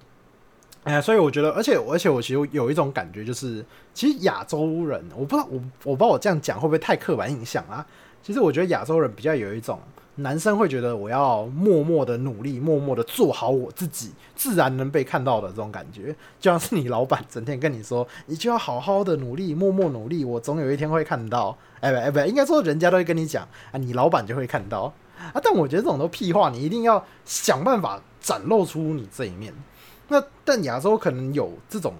[0.85, 7.85] 哎，所以我觉得，而且而且我其实有一种感觉，就是其实亚洲人，我不知道我我不知道我这样讲会不会太刻板印象啊？
[8.23, 9.79] 其实我觉得亚洲人比较有一种。
[10.17, 21.57] 男生会觉得我要默默的努力，默默的做好我自己，自然能被看到的这种感觉，就像是你老板整天跟你说，你就要好好的努力，默默努力，我总有一天会看到。
[21.79, 25.39] 哎不哎不，应该说人家都会跟你讲啊，你老板就会看到啊。
[25.43, 29.53] 但我觉得这种都屁话，你一定要想办法展露出你这一面。
[30.07, 31.93] 那但亚洲可能有这种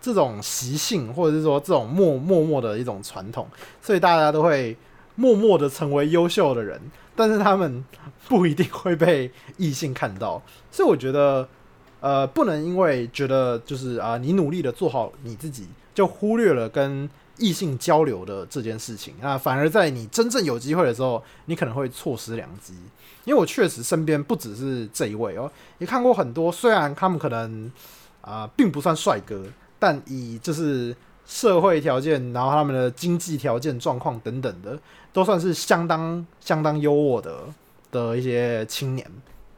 [0.00, 3.46] 这种习性，或者是说这种默默默的一种传统，
[3.80, 4.76] 所以大家都会
[5.14, 6.80] 默默的成为优秀的人。
[7.16, 7.84] 但是他们
[8.28, 11.48] 不一定会被异性看到，所以我觉得，
[12.00, 22.74] 呃，不能因为觉得就是啊，你努力的做好你自己，就忽略了跟异性交流的这件事情啊，反而在你真正有机会的时候，你可能会错失良机。
[23.24, 27.72] 因为我确实身边不只是这一位哦，也看过很多，虽然他们可能
[28.20, 29.46] 啊并不算帅哥，
[29.78, 30.94] 但以就是
[31.26, 34.78] 社会条件，然后他们的经济条件状况等等的。
[35.14, 37.44] 都算是相当相当优渥的
[37.92, 39.08] 的一些青年，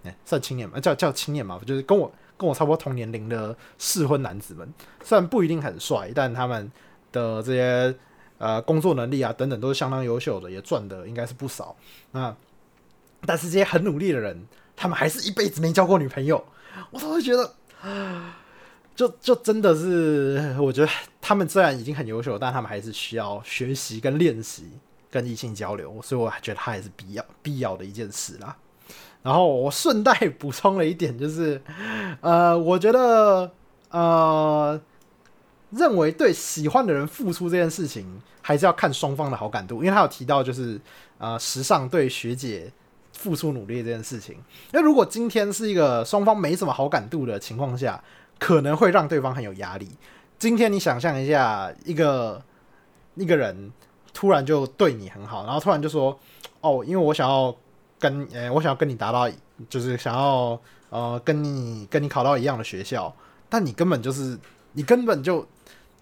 [0.05, 0.79] 哎，算青年嘛？
[0.79, 4.70] 叫叫青年嘛，就是跟我跟我差不多同年龄的适婚男子们，
[5.02, 6.70] 虽然不一定很帅，但他们
[7.11, 7.96] 的这些
[8.37, 11.74] 呃工作能力啊等等都是相当优秀的，也赚的应该是不少。
[12.12, 12.37] 那
[13.24, 16.44] 但是这些很努力的人，他们还是一辈子没交过女朋友，
[16.90, 18.37] 我都会觉得啊，
[18.96, 24.64] 就就真的是，我觉得他们虽然已经很优秀，但他们还是需要学习跟练习。
[25.09, 28.54] 跟异性交流，所以我觉得他也是必要必要的一件事啦。
[29.22, 31.62] 然后我顺带补充了一点，就是
[32.20, 33.50] 呃，我觉得
[33.88, 34.78] 呃，
[35.70, 39.76] 认为对喜欢的人付出这件事情，还是要看双方的好感度。
[39.76, 40.78] 因为他有提到，就是
[41.16, 42.70] 呃，时尚对学姐
[43.14, 44.37] 付出努力这件事情。
[44.72, 48.02] 那如果今天是一个双方没什么好感度的情况下，
[48.38, 49.88] 可能会让对方很有压力。
[50.38, 52.42] 今天你想象一下，一个
[53.14, 53.72] 一个人。
[54.18, 56.18] 突然就对你很好，然后突然就说
[56.62, 57.55] ：“哦，因为我想要
[57.99, 59.31] 跟呃，我想要跟你达到，
[59.68, 63.14] 就是想要呃，跟你跟你考到一样的学校，
[63.51, 64.38] 但你根本就是
[64.72, 65.46] 你根本就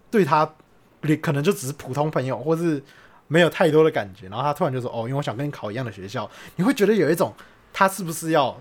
[0.09, 0.49] 对他，
[1.01, 2.81] 你可能就只是普通朋友，或是
[3.27, 4.29] 没有太多的感觉。
[4.29, 7.33] 然后他突然就说：‘哦，因为我想跟你考一样的学校’，你会觉得有一种
[7.73, 8.57] 他是不是要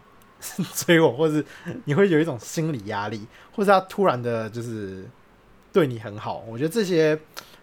[0.74, 1.44] 追我，或是
[1.85, 5.04] 你会有一种心理压力，或者他突然的就是
[5.72, 6.44] 对你很好。
[6.48, 7.18] 我觉得这些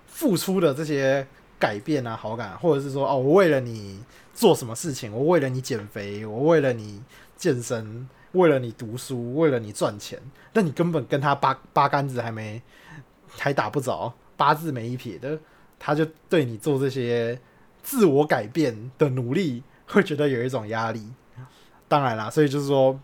[0.07, 1.25] 付出的这些。”
[1.61, 3.99] 改变啊，好感，或者是说，哦，我为了你
[4.33, 7.03] 做什么事情，我为了你减肥，我为了你
[7.37, 10.19] 健身，为了你读书，为了你赚钱，
[10.51, 12.59] 但你根本跟他八八竿子还没
[13.29, 15.37] 还打不着，八字没一撇的，
[15.77, 17.39] 他就对你做这些
[17.83, 21.11] 自我改变的努力，会觉得有一种压力。
[21.91, 22.97] 当然啦，所以就是说，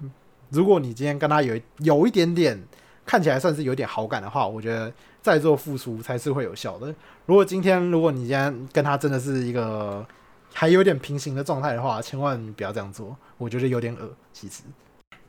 [0.50, 2.58] 如果你今天跟他有有一点点
[3.06, 4.92] 看起来算是有点好感的话，我觉得。
[5.20, 6.88] 再做付出才是会有效的。
[7.26, 10.06] 如果今天，如果你今天跟他真的是一个
[10.54, 14.64] 还有点平行的状态的话，千万不要这样做，我觉得有点恶其实。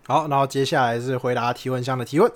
[0.06, 2.30] 好，然后接下来是回答提问箱的提问。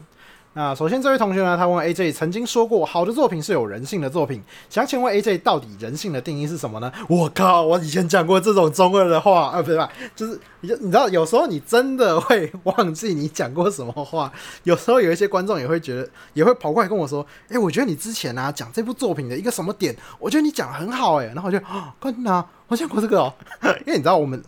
[0.55, 4.43] 那首先这位同学呢，他问 AJ 曾经说过，好的作品是有人性的作品。
[4.69, 6.93] 想请问 AJ，到底人性的定义是什么呢？
[7.09, 9.91] 我靠，我以前讲过这种中二的话啊，不是吧？
[10.15, 14.31] 就是你你知道，有时候你真的会忘记你讲过什么话。
[14.65, 23.33] 有时候有一些观众也会觉得，也会跑过来跟我说，哎，我觉得你之前啊讲这部作品的一个什么点，我觉得你讲的很好，哎，然后我就啊，真的，我讲过这个哦，
[23.87, 24.43] 因为你知道我们。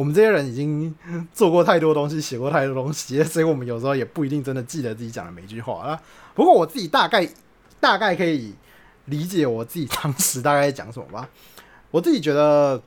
[0.00, 0.94] 我们这些人已经
[1.30, 6.00] 做过太多东西，写过太多东西，所以我们有时候也不一定真的记得自己讲的每一句话啊。
[6.34, 7.28] 不过我自己大概
[7.78, 8.54] 大概可以
[9.04, 11.28] 理解我自己当时大概讲什么吧。
[11.92, 12.82] 我自己觉得，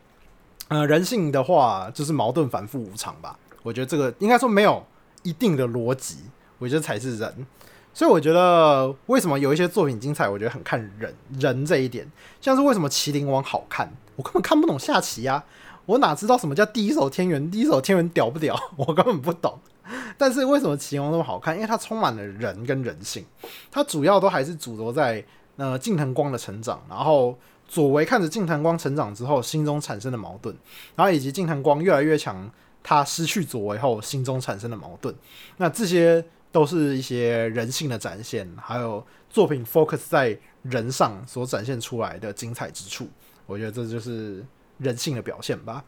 [0.69, 3.37] 呃，人性的话就是矛盾、反复、无常吧。
[3.61, 4.83] 我觉得这个应该说没有
[5.21, 6.17] 一定的逻辑，
[6.57, 7.45] 我觉得才是人。
[7.93, 12.11] 所以我觉得为什么有一些作品精彩，我觉得很看人人这一点。
[12.41, 15.43] 像是为什么《麒麟王》好看，我根本看不懂下棋啊。
[15.85, 17.51] 我哪知道什么叫第一手天元？
[17.51, 18.57] 第一手天元屌不屌？
[18.77, 19.59] 我根本不懂。
[20.17, 21.53] 但是为什么奇龙那么好看？
[21.55, 23.25] 因为它充满了人跟人性。
[23.69, 25.23] 它主要都还是主轴在
[25.57, 30.55] 呃近藤光的成长，然后左为看着近藤光成长之后心中产生的矛盾，
[30.95, 32.49] 然后以及近藤光越来越强，
[32.81, 35.13] 他失去左为后心中产生的矛盾。
[35.57, 43.09] 那这些都是一些人性的展现，还有作品 focus 在人上所展现出来的精彩之处。
[43.45, 44.45] 我觉得这就是。
[44.83, 45.83] 人性的表现吧。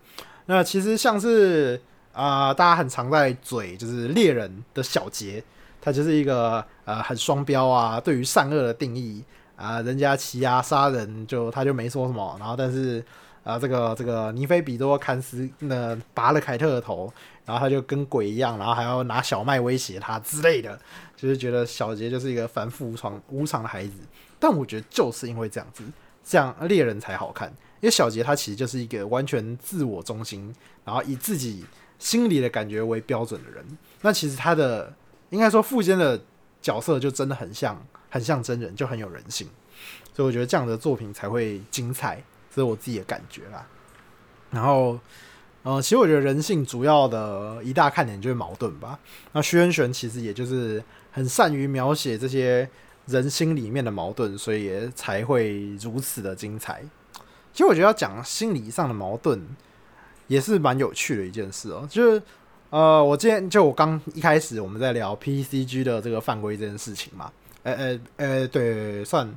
[0.48, 1.80] 那其实像是
[2.14, 5.44] 啊，大家很常在嘴就是猎人的小杰，
[5.82, 9.24] 他就是一个呃很双标啊，对于善恶的定义
[9.56, 13.04] 啊，人家欺压杀人就他就没说什么，然后但是
[13.44, 17.12] 啊这个这个尼菲比多坎斯那拔了凯特的头，
[17.46, 20.80] 然后他就跟鬼一样，然后还要拿小麦威胁他之类的，
[21.16, 23.94] 就是觉得小杰就是一个反复无常无常的孩子。
[24.40, 25.84] 但我觉得就是因为这样子，
[26.24, 27.52] 这样猎人才好看，
[27.82, 30.54] 因为小杰他其实就是一个完全自我中心，
[30.84, 31.66] 然后以自己
[32.00, 33.66] 心里的感觉为标准的人。
[34.02, 34.94] 那其实他的
[35.30, 36.20] 应该说富坚的
[36.62, 39.48] 角色就真的很像，很像真人，就很有人性。
[40.14, 43.68] 所以我觉得这样的作品才会精彩，这是我自己的感觉啦。
[44.52, 45.00] 然后，
[45.64, 49.00] 呃，其实我觉得人性主要的一大看点就是矛盾吧。
[49.34, 52.70] 那徐恩玄其实也就是很善于描写这些。
[53.08, 56.84] 人心里面的矛盾，所以也才会如此的精彩。
[57.56, 59.40] 其实我觉得要讲心理上的矛盾，
[60.28, 61.88] 也是蛮有趣的一件事哦。
[61.90, 62.22] 就是
[62.70, 67.32] 呃，我今天就我刚一开始我们在聊 PCG 的这个犯规这件事情嘛，
[67.64, 69.34] 呃呃呃，对，算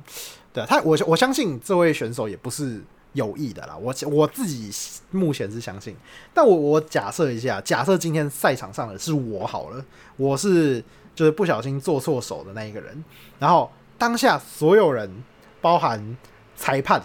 [0.51, 3.77] 对他，我我相信这位选手也不是有意的啦。
[3.77, 4.69] 我我自己
[5.11, 5.95] 目前是相信，
[6.33, 9.85] 但我我假设一下，假设今天赛场上的是我好了，
[10.17, 10.83] 我是。
[11.15, 13.03] 就是不小心做错手的那一个人，
[13.39, 15.21] 然后当下所有人，
[15.59, 16.15] 包含
[16.55, 17.03] 裁判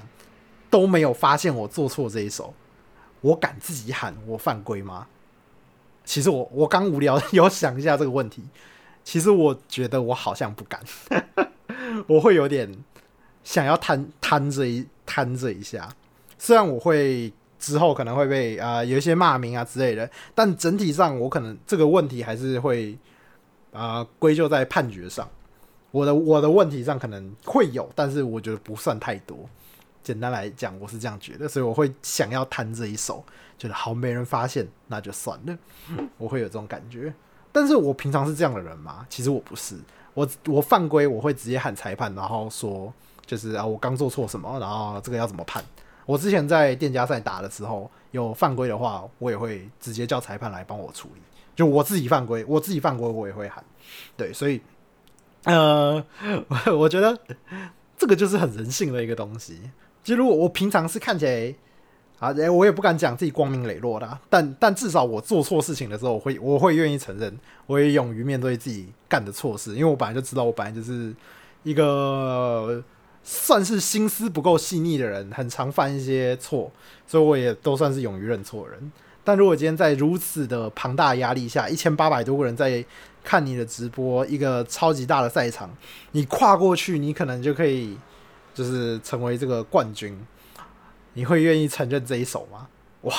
[0.75, 2.53] 都没有发现我做错这一手，
[3.21, 5.07] 我敢自己喊我犯规吗？
[6.05, 8.43] 其实我我刚无聊 有想一下这个问题，
[9.05, 10.83] 其实我觉得我好像不敢，
[12.09, 12.77] 我会有点
[13.45, 15.89] 想要摊摊这一摊这一下，
[16.39, 22.99] 虽然我会之后可能会被啊有一些骂名啊之类的，但整体上我可能这个问题还是会。
[23.77, 25.29] 啊，归咎在判决上，
[25.91, 29.37] 我的我的问题上可能会有，但是我觉得不算太多。
[30.05, 33.25] 简单来讲，我是这样觉得，所以我会想要弹这一首，
[33.59, 35.59] 觉得好没人发现，那就算了。
[36.19, 37.13] 我会有这种感觉，
[37.51, 39.07] 但是我平常是这样的人吗？
[39.09, 39.77] 其实我不是，
[40.13, 42.93] 我我犯规我会直接喊裁判，然后说
[43.25, 45.65] 就是啊，我刚做错什么，然后这个要怎么判？
[46.05, 51.23] 我之前在店家赛打的时候有犯规的话，我也会直接叫裁判来帮我处理。
[51.57, 53.65] 就我自己犯规，我自己犯规，我也会喊，
[54.17, 54.61] 对，所以，
[55.45, 56.05] 呃，
[56.77, 57.19] 我觉得
[57.97, 59.71] 这个就是很人性的一个东西。
[60.05, 61.53] 就如果我平常是看起来
[62.21, 67.37] 啊，我也不敢讲自己光明磊落的，但但至少我做错事情的时候，我会我会愿意承认，
[67.67, 71.13] 我也勇于面对自己干的错事，因为我本来就知道，我本来就是
[71.65, 72.83] 一个
[73.23, 76.71] 算是心思不够细腻的人，很常犯一些错，
[77.07, 78.93] 所以我也都算是勇于认错人。
[79.25, 82.85] 但如果今天在如此的庞大压力下，一千八百多个人在
[83.23, 85.71] 看你的直播，一个超级大的赛场，
[86.13, 87.97] 你跨过去，你可能就可以
[88.55, 90.19] 就是成为这个冠军。
[91.13, 92.69] 你会愿意承认这一手吗？
[93.03, 93.15] 哇，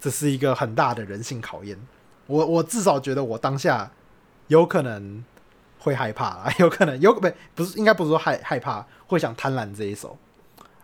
[0.00, 1.78] 这是一个很大的人性考验。
[2.26, 3.90] 我我至少觉得我当下
[4.46, 5.22] 有可能
[5.78, 10.16] 会害怕啊， 有可能有不不是应该不是说害害怕，会想贪婪这一手。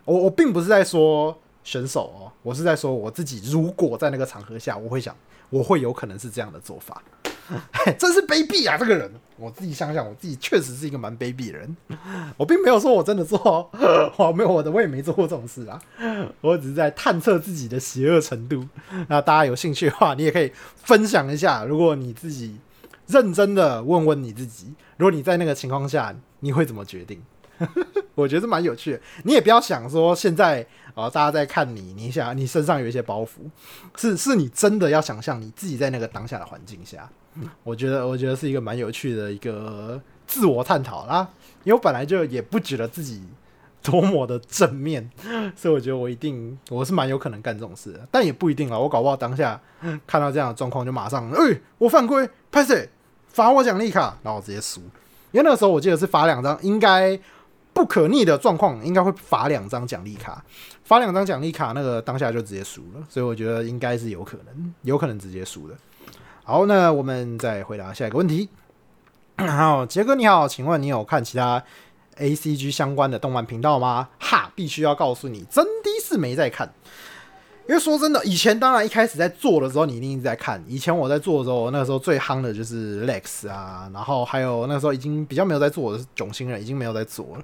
[0.05, 1.39] 我我并不是在说。
[1.66, 5.12] 选手哦，我是在说我自己，如果在那个场合下，我会想，
[5.51, 7.03] 我会有可能是这样的做法，
[7.99, 8.78] 真是卑鄙啊！
[8.78, 11.76] 这个人，我自己想想，我自己确实是一个蛮卑鄙的人。
[12.37, 13.70] 我并没有说我真的做，
[14.16, 15.80] 我没有我的，我也没做过这种事啊。
[16.41, 18.66] 我只是在探测自己的邪恶程度。
[19.09, 21.64] 那大家有兴趣的话，你也可以分享一下。
[21.64, 22.57] 如果你自己
[23.07, 27.22] 认真的问问你自己，如果你在那个情况下，你会怎么决定？
[28.14, 29.01] 我觉得蛮有趣的。
[29.24, 30.66] 你也不要想说现在
[30.97, 33.28] 啊，大家在看你，你想你身上有一些包袱，
[33.97, 37.07] 是是你真的要想象你自己在那个当下的环境下。
[37.62, 41.28] 我觉得，我觉得是一个蛮有趣的一个自我探讨啦。
[41.64, 43.22] 因为我本来就也不觉得自己
[43.82, 45.11] 多么的正面，
[45.55, 48.78] 所以我觉得我一定我是蛮有可能干这种事的，但也不一定啊。
[48.78, 49.61] 我搞不好当下
[50.07, 52.88] 看到这样的状况，就马上哎，我犯规，拍谁
[53.28, 54.80] 罚我奖励卡，然后我直接输。
[55.32, 57.20] 因为那个时候我记得是罚两张，应该。
[57.77, 60.43] 不可逆的状况，应该会罚两张奖励卡，
[60.83, 65.74] 罚两张奖励卡，那个当下就直接输了，所以我觉得应该是有可能，有可能直接输的。
[66.43, 68.49] 好，那我们再回答下一个问题。
[69.37, 71.62] 好，杰哥你好，请问你有看其他
[72.16, 74.09] A C G 相关的动漫频道吗？
[74.18, 76.72] 哈，必须要告诉你，真的是没在看。
[77.69, 80.62] 因为说真的，以前当然一开始在做的时候，你一定一直在看。
[80.69, 87.43] 以前我在做的时候，那个时候最夯的就是 Lex 啊，然后还有那时候已经比较没有在做的是囧星人，已经没有在做了。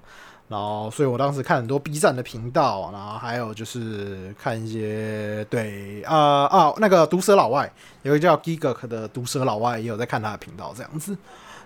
[0.49, 11.17] 然后，所以我当时看很多 B 站的频道，然后还有就是看一些对啊啊那个毒蛇老外，有一个叫 Gigak 的毒蛇老外也有在看他的频道这样子。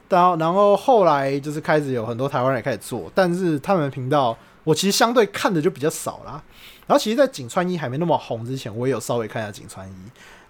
[0.08, 6.40] 然后然后后来就是开始有很多台湾人也开始做，但是他们的频道我其实相对看的就比较少啦。
[6.86, 9.94] 然后其实，在井川一还没那么红之前，我也有稍微看一下井川一，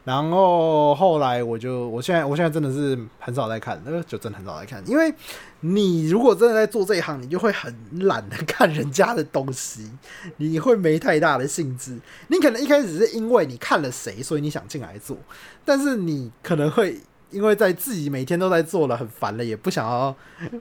[0.05, 5.13] 然后后来我就，我现在我现在真的是很少在看，呃，就真的很少在看，因为
[5.61, 9.91] 你如果真的在做这一行，你就会很懒得看人家的东西，
[10.37, 11.99] 你会没太大的兴致。
[12.29, 15.17] 你可能一开始是因为你看了谁，所以你想进来做，
[15.65, 20.15] 但是你可能会因为在自己每天都在做了很烦了，也不想要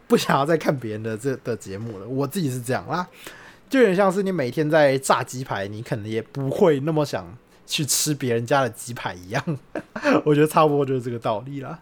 [0.08, 2.08] 不想要再看别人的这的节目了。
[2.08, 3.08] 我自己是这样啦，
[3.70, 7.38] 就有点像是你每天在炸鸡排，你可能也不会那么想。
[7.68, 9.44] 去吃别人家的鸡排一样，
[10.24, 11.80] 我觉得差不多就是这个道理啦。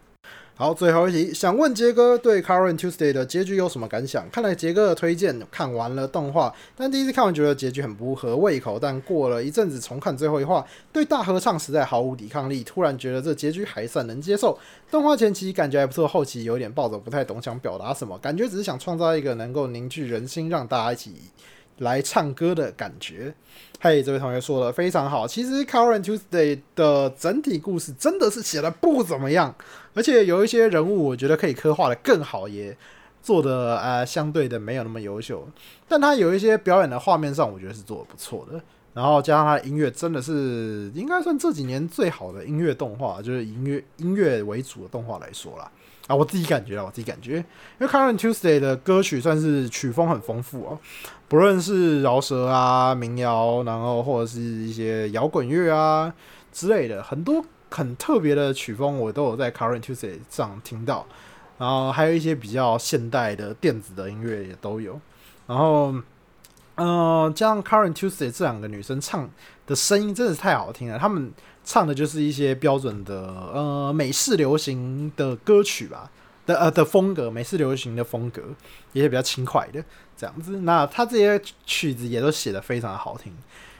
[0.56, 4.26] 好，最后一题，想问杰哥对《Current Tuesday》的结局有什么感想？
[4.30, 14.58] 看来杰哥的推荐看完了动画，但第一次看完觉得结局很不合胃口，但过了一阵子重看最后一话，对大合唱实在毫无抵抗力，突然觉得这结局还算能接受。
[14.90, 21.12] 动画前期感觉还不错，后期有点暴走，不太懂想表达什么，感觉只是想创造一个能够凝聚人心，让大家一起。
[21.78, 23.34] 来唱歌的感觉，
[23.80, 25.26] 嘿，这位同学说的非常好。
[25.26, 29.54] 其实《Current Tuesday》的整体故事真的是写的不怎么样，
[29.94, 32.76] 而且有一些人物我觉得可以刻画的更好，也
[33.22, 35.46] 做的呃相对的没有那么优秀。
[35.88, 38.60] 但他有一些表演的画面上，我觉得是做的不错的。
[38.92, 45.68] 然后加上他的音乐，真的是应该算这几年最好的音乐动画，就是音乐音乐为主的动画来说啦。
[46.06, 47.44] 啊，我自己感觉啊，我自己感觉，因
[47.78, 50.78] 为《Current Tuesday》的歌曲算是曲风很丰富哦，
[51.34, 56.14] 不论是饶舌啊、民谣，然后或者是一些摇滚乐啊
[56.52, 61.04] 之类的，很多很特别的曲风，我都有在《Current Tuesday》上听到。
[61.58, 65.00] 然后还有一些比较现代的电子的音乐也都有。
[65.48, 65.92] 然后，
[66.76, 69.28] 嗯，加上《Current Tuesday》这两个女生唱
[69.66, 71.32] 的声音真的是太好听了，她们。
[71.66, 76.10] 唱的就是一些标准的呃美式流行的歌曲吧
[76.46, 78.42] 的呃的风格，美式流行的风格，
[78.92, 79.82] 一些比较轻快的
[80.16, 80.60] 这样子。
[80.60, 83.32] 那他这些曲子也都写的非常的好听，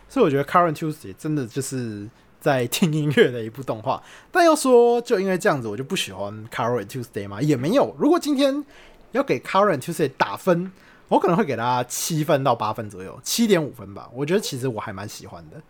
[0.08, 2.08] 所以我觉得《Current Tuesday》真的就是
[2.40, 4.02] 在听音乐的一部动画。
[4.30, 7.94] 但要说就因为这样子，我就不喜欢《Current Tuesday》嘛，也没有。
[7.98, 8.64] 如果今天
[9.12, 10.72] 要给《Current Tuesday》打分，
[11.08, 14.08] 我可能会给他七分到八分左右，七点五分吧。
[14.12, 15.60] 我觉得其实我还蛮喜欢的。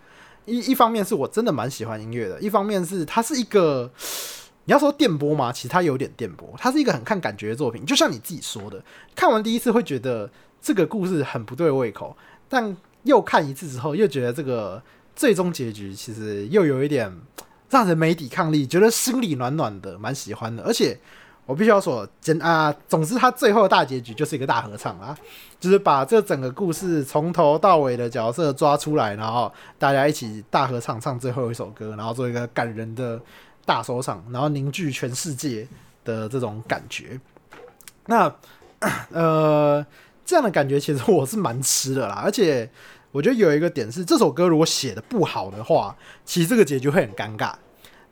[0.46, 3.90] 一一方面是我真的蛮喜欢音乐的，一方面是它是一个
[4.64, 7.84] 你要说电波吗，其实它有点电波，它是一个很看感觉的作品。
[7.84, 8.82] 就像你自己说的，
[9.14, 12.16] 看完第一次会觉得这个故事很不对胃口，
[12.48, 14.82] 但又看一次之后又觉得这个
[15.14, 17.12] 最终结局其实又有一点
[17.70, 20.98] 让人没抵抗力，觉得心里暖暖的，蛮喜欢的，而且。
[21.46, 25.14] 我必须要说，简啊，总之，他最后的大结局就是一个大合唱啊，
[25.60, 33.20] 就是把这整个故事从头到尾的角色抓出来，然后大家一起大合唱，唱最后一首歌，然后做一个感人的
[33.64, 35.66] 大收场，然后凝聚全世界
[36.04, 37.18] 的这种感觉。
[38.06, 38.34] 那
[39.12, 39.84] 呃，
[40.24, 42.68] 这样的感觉其实我是蛮吃的啦，而且
[43.12, 47.54] 我觉得有一个点是，这首歌如果写的不好的话，其实这个结局会很尴尬。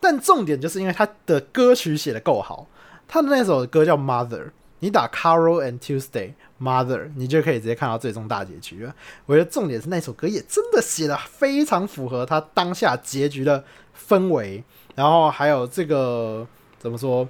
[0.01, 2.67] 但重点就是因为他的歌曲写的够好。
[3.07, 4.45] 他的那首歌叫《Mother》，
[4.79, 8.95] 你打 Carol and Tuesday Mother，你就可以直接看到最终大结局了。
[9.27, 13.63] 我觉得重点是那首歌也真的写的非常符合他当下结局的
[14.09, 14.65] 氛围，
[14.95, 16.47] 然后还有这个
[16.79, 17.29] 怎么说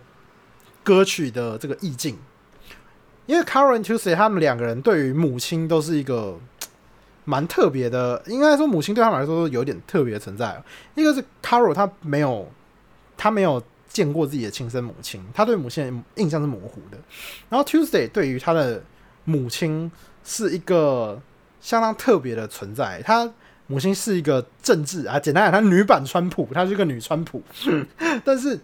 [0.82, 2.18] 歌曲的这个意境。
[3.26, 6.38] 因为 Carol and Tuesday 他们两个人对于母亲都是一个
[7.24, 10.62] 蛮特别的，应该说母亲对他们来说都有点特别存在。
[10.94, 12.50] 一个是 Carol，他没有，
[13.16, 13.62] 他没有。
[13.92, 16.96] 见过自己的亲生母亲，他对母亲的印象是模糊的。
[17.50, 18.82] 然后 Tuesday 对于他的
[19.24, 19.92] 母亲
[20.24, 21.20] 是一个
[21.60, 23.02] 相当特别的存在。
[23.02, 23.30] 他
[23.72, 27.42] 母亲是一个政治啊，简单讲，她女版川普，她是个女川普。
[28.22, 28.60] 但是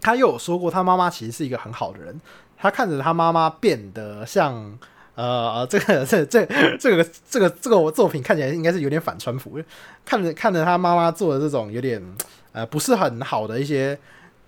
[0.00, 2.20] 她又有说过，她妈妈其实是一个很好的人。
[2.58, 4.76] 她看着她妈妈变得像
[5.14, 6.44] 呃，这个这这
[6.76, 9.60] 这个这个这个我作品看起来应该是有点反川普。
[10.04, 12.02] 看着看着她妈妈做的这种有点
[12.50, 13.96] 呃不是很好的一些。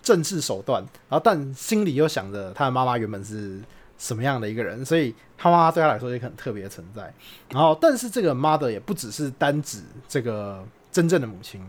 [0.05, 3.59] 政治手段，然后但心里又想着她的妈妈原本是
[3.99, 7.13] 什么样的一个人，所以他妈妈对他来说也很特别的存在。
[7.51, 11.61] 然后，但是这个 mother 也不只是单指这个真正的母亲，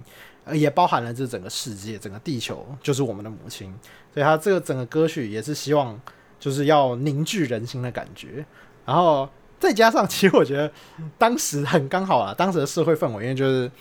[0.51, 3.73] 也包含了这整个世界、整个地球就是我们的母亲。
[4.13, 5.99] 所以，他这个整个歌曲也是希望
[6.39, 8.45] 就是要凝聚人心的感觉。
[8.86, 10.71] 然后再加上，其实我觉得
[11.17, 13.71] 当时很刚好啊，当时的社会氛围，因为就是。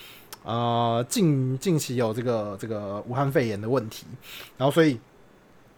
[0.47, 4.07] 呃，近近期有这个这个武汉肺炎的问题，
[4.59, 5.01] 然后所以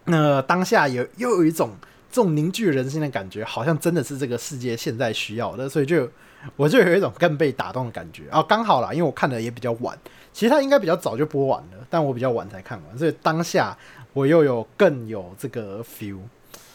[0.07, 1.71] 那当下有又有一种
[2.11, 6.09] 这种凝聚人心的感觉，好像真的是这个世界现在需要的，所以就
[6.57, 8.43] 我就有一种更被打动的感觉啊！
[8.43, 9.99] 刚好啦，因为我看的也比较晚，
[10.33, 13.77] 其实它应该比较早就播完了，但我比较晚才看完，所以当下
[14.13, 16.21] 我又有更有这个 feel，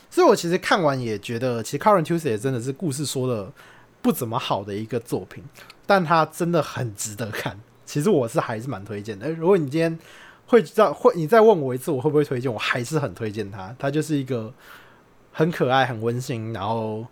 [0.09, 3.51] 所以我其实看完也觉得，其实《Current Tuesday》真的是故事说的
[4.01, 5.43] 不怎么好的一个作品，
[5.85, 7.57] 但它真的很值得看。
[7.85, 9.29] 其实我是还是蛮推荐的。
[9.31, 9.97] 如果你今天
[10.47, 12.51] 会知道会，你再问我一次，我会不会推荐？
[12.51, 13.75] 我还是很推荐它。
[13.77, 14.53] 它就是一个
[15.31, 17.05] 很可爱、很温馨，然后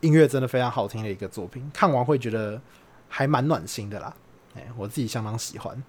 [0.00, 1.70] 音乐真的非常好听的一个作品。
[1.72, 2.60] 看完会觉得
[3.08, 4.14] 还蛮暖心的啦。
[4.56, 5.82] 哎，我自己相当喜欢。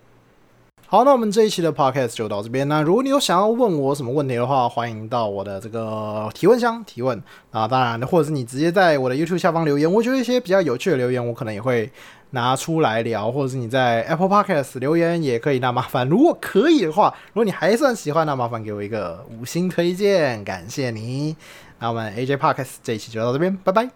[0.88, 2.68] 好，那我们这一期的 podcast 就到这边。
[2.68, 7.68] 那如果你有想要问我什么问题的话，欢迎到我的这个提问箱提问啊。
[7.68, 11.92] 当然，或者是你直接在我的 YouTube 下方留言，我觉得一些比较有趣的留言，我可能也会
[12.30, 13.32] 拿出来聊。
[13.32, 15.58] 或者是你在 Apple Podcast 留言也可以。
[15.58, 21.36] 那麻烦，如果可以的话，如果你还算喜欢，那麻烦给我一个五星推荐，感谢你。
[21.80, 23.90] 那我们 aj parkes 这一期就到这边拜拜。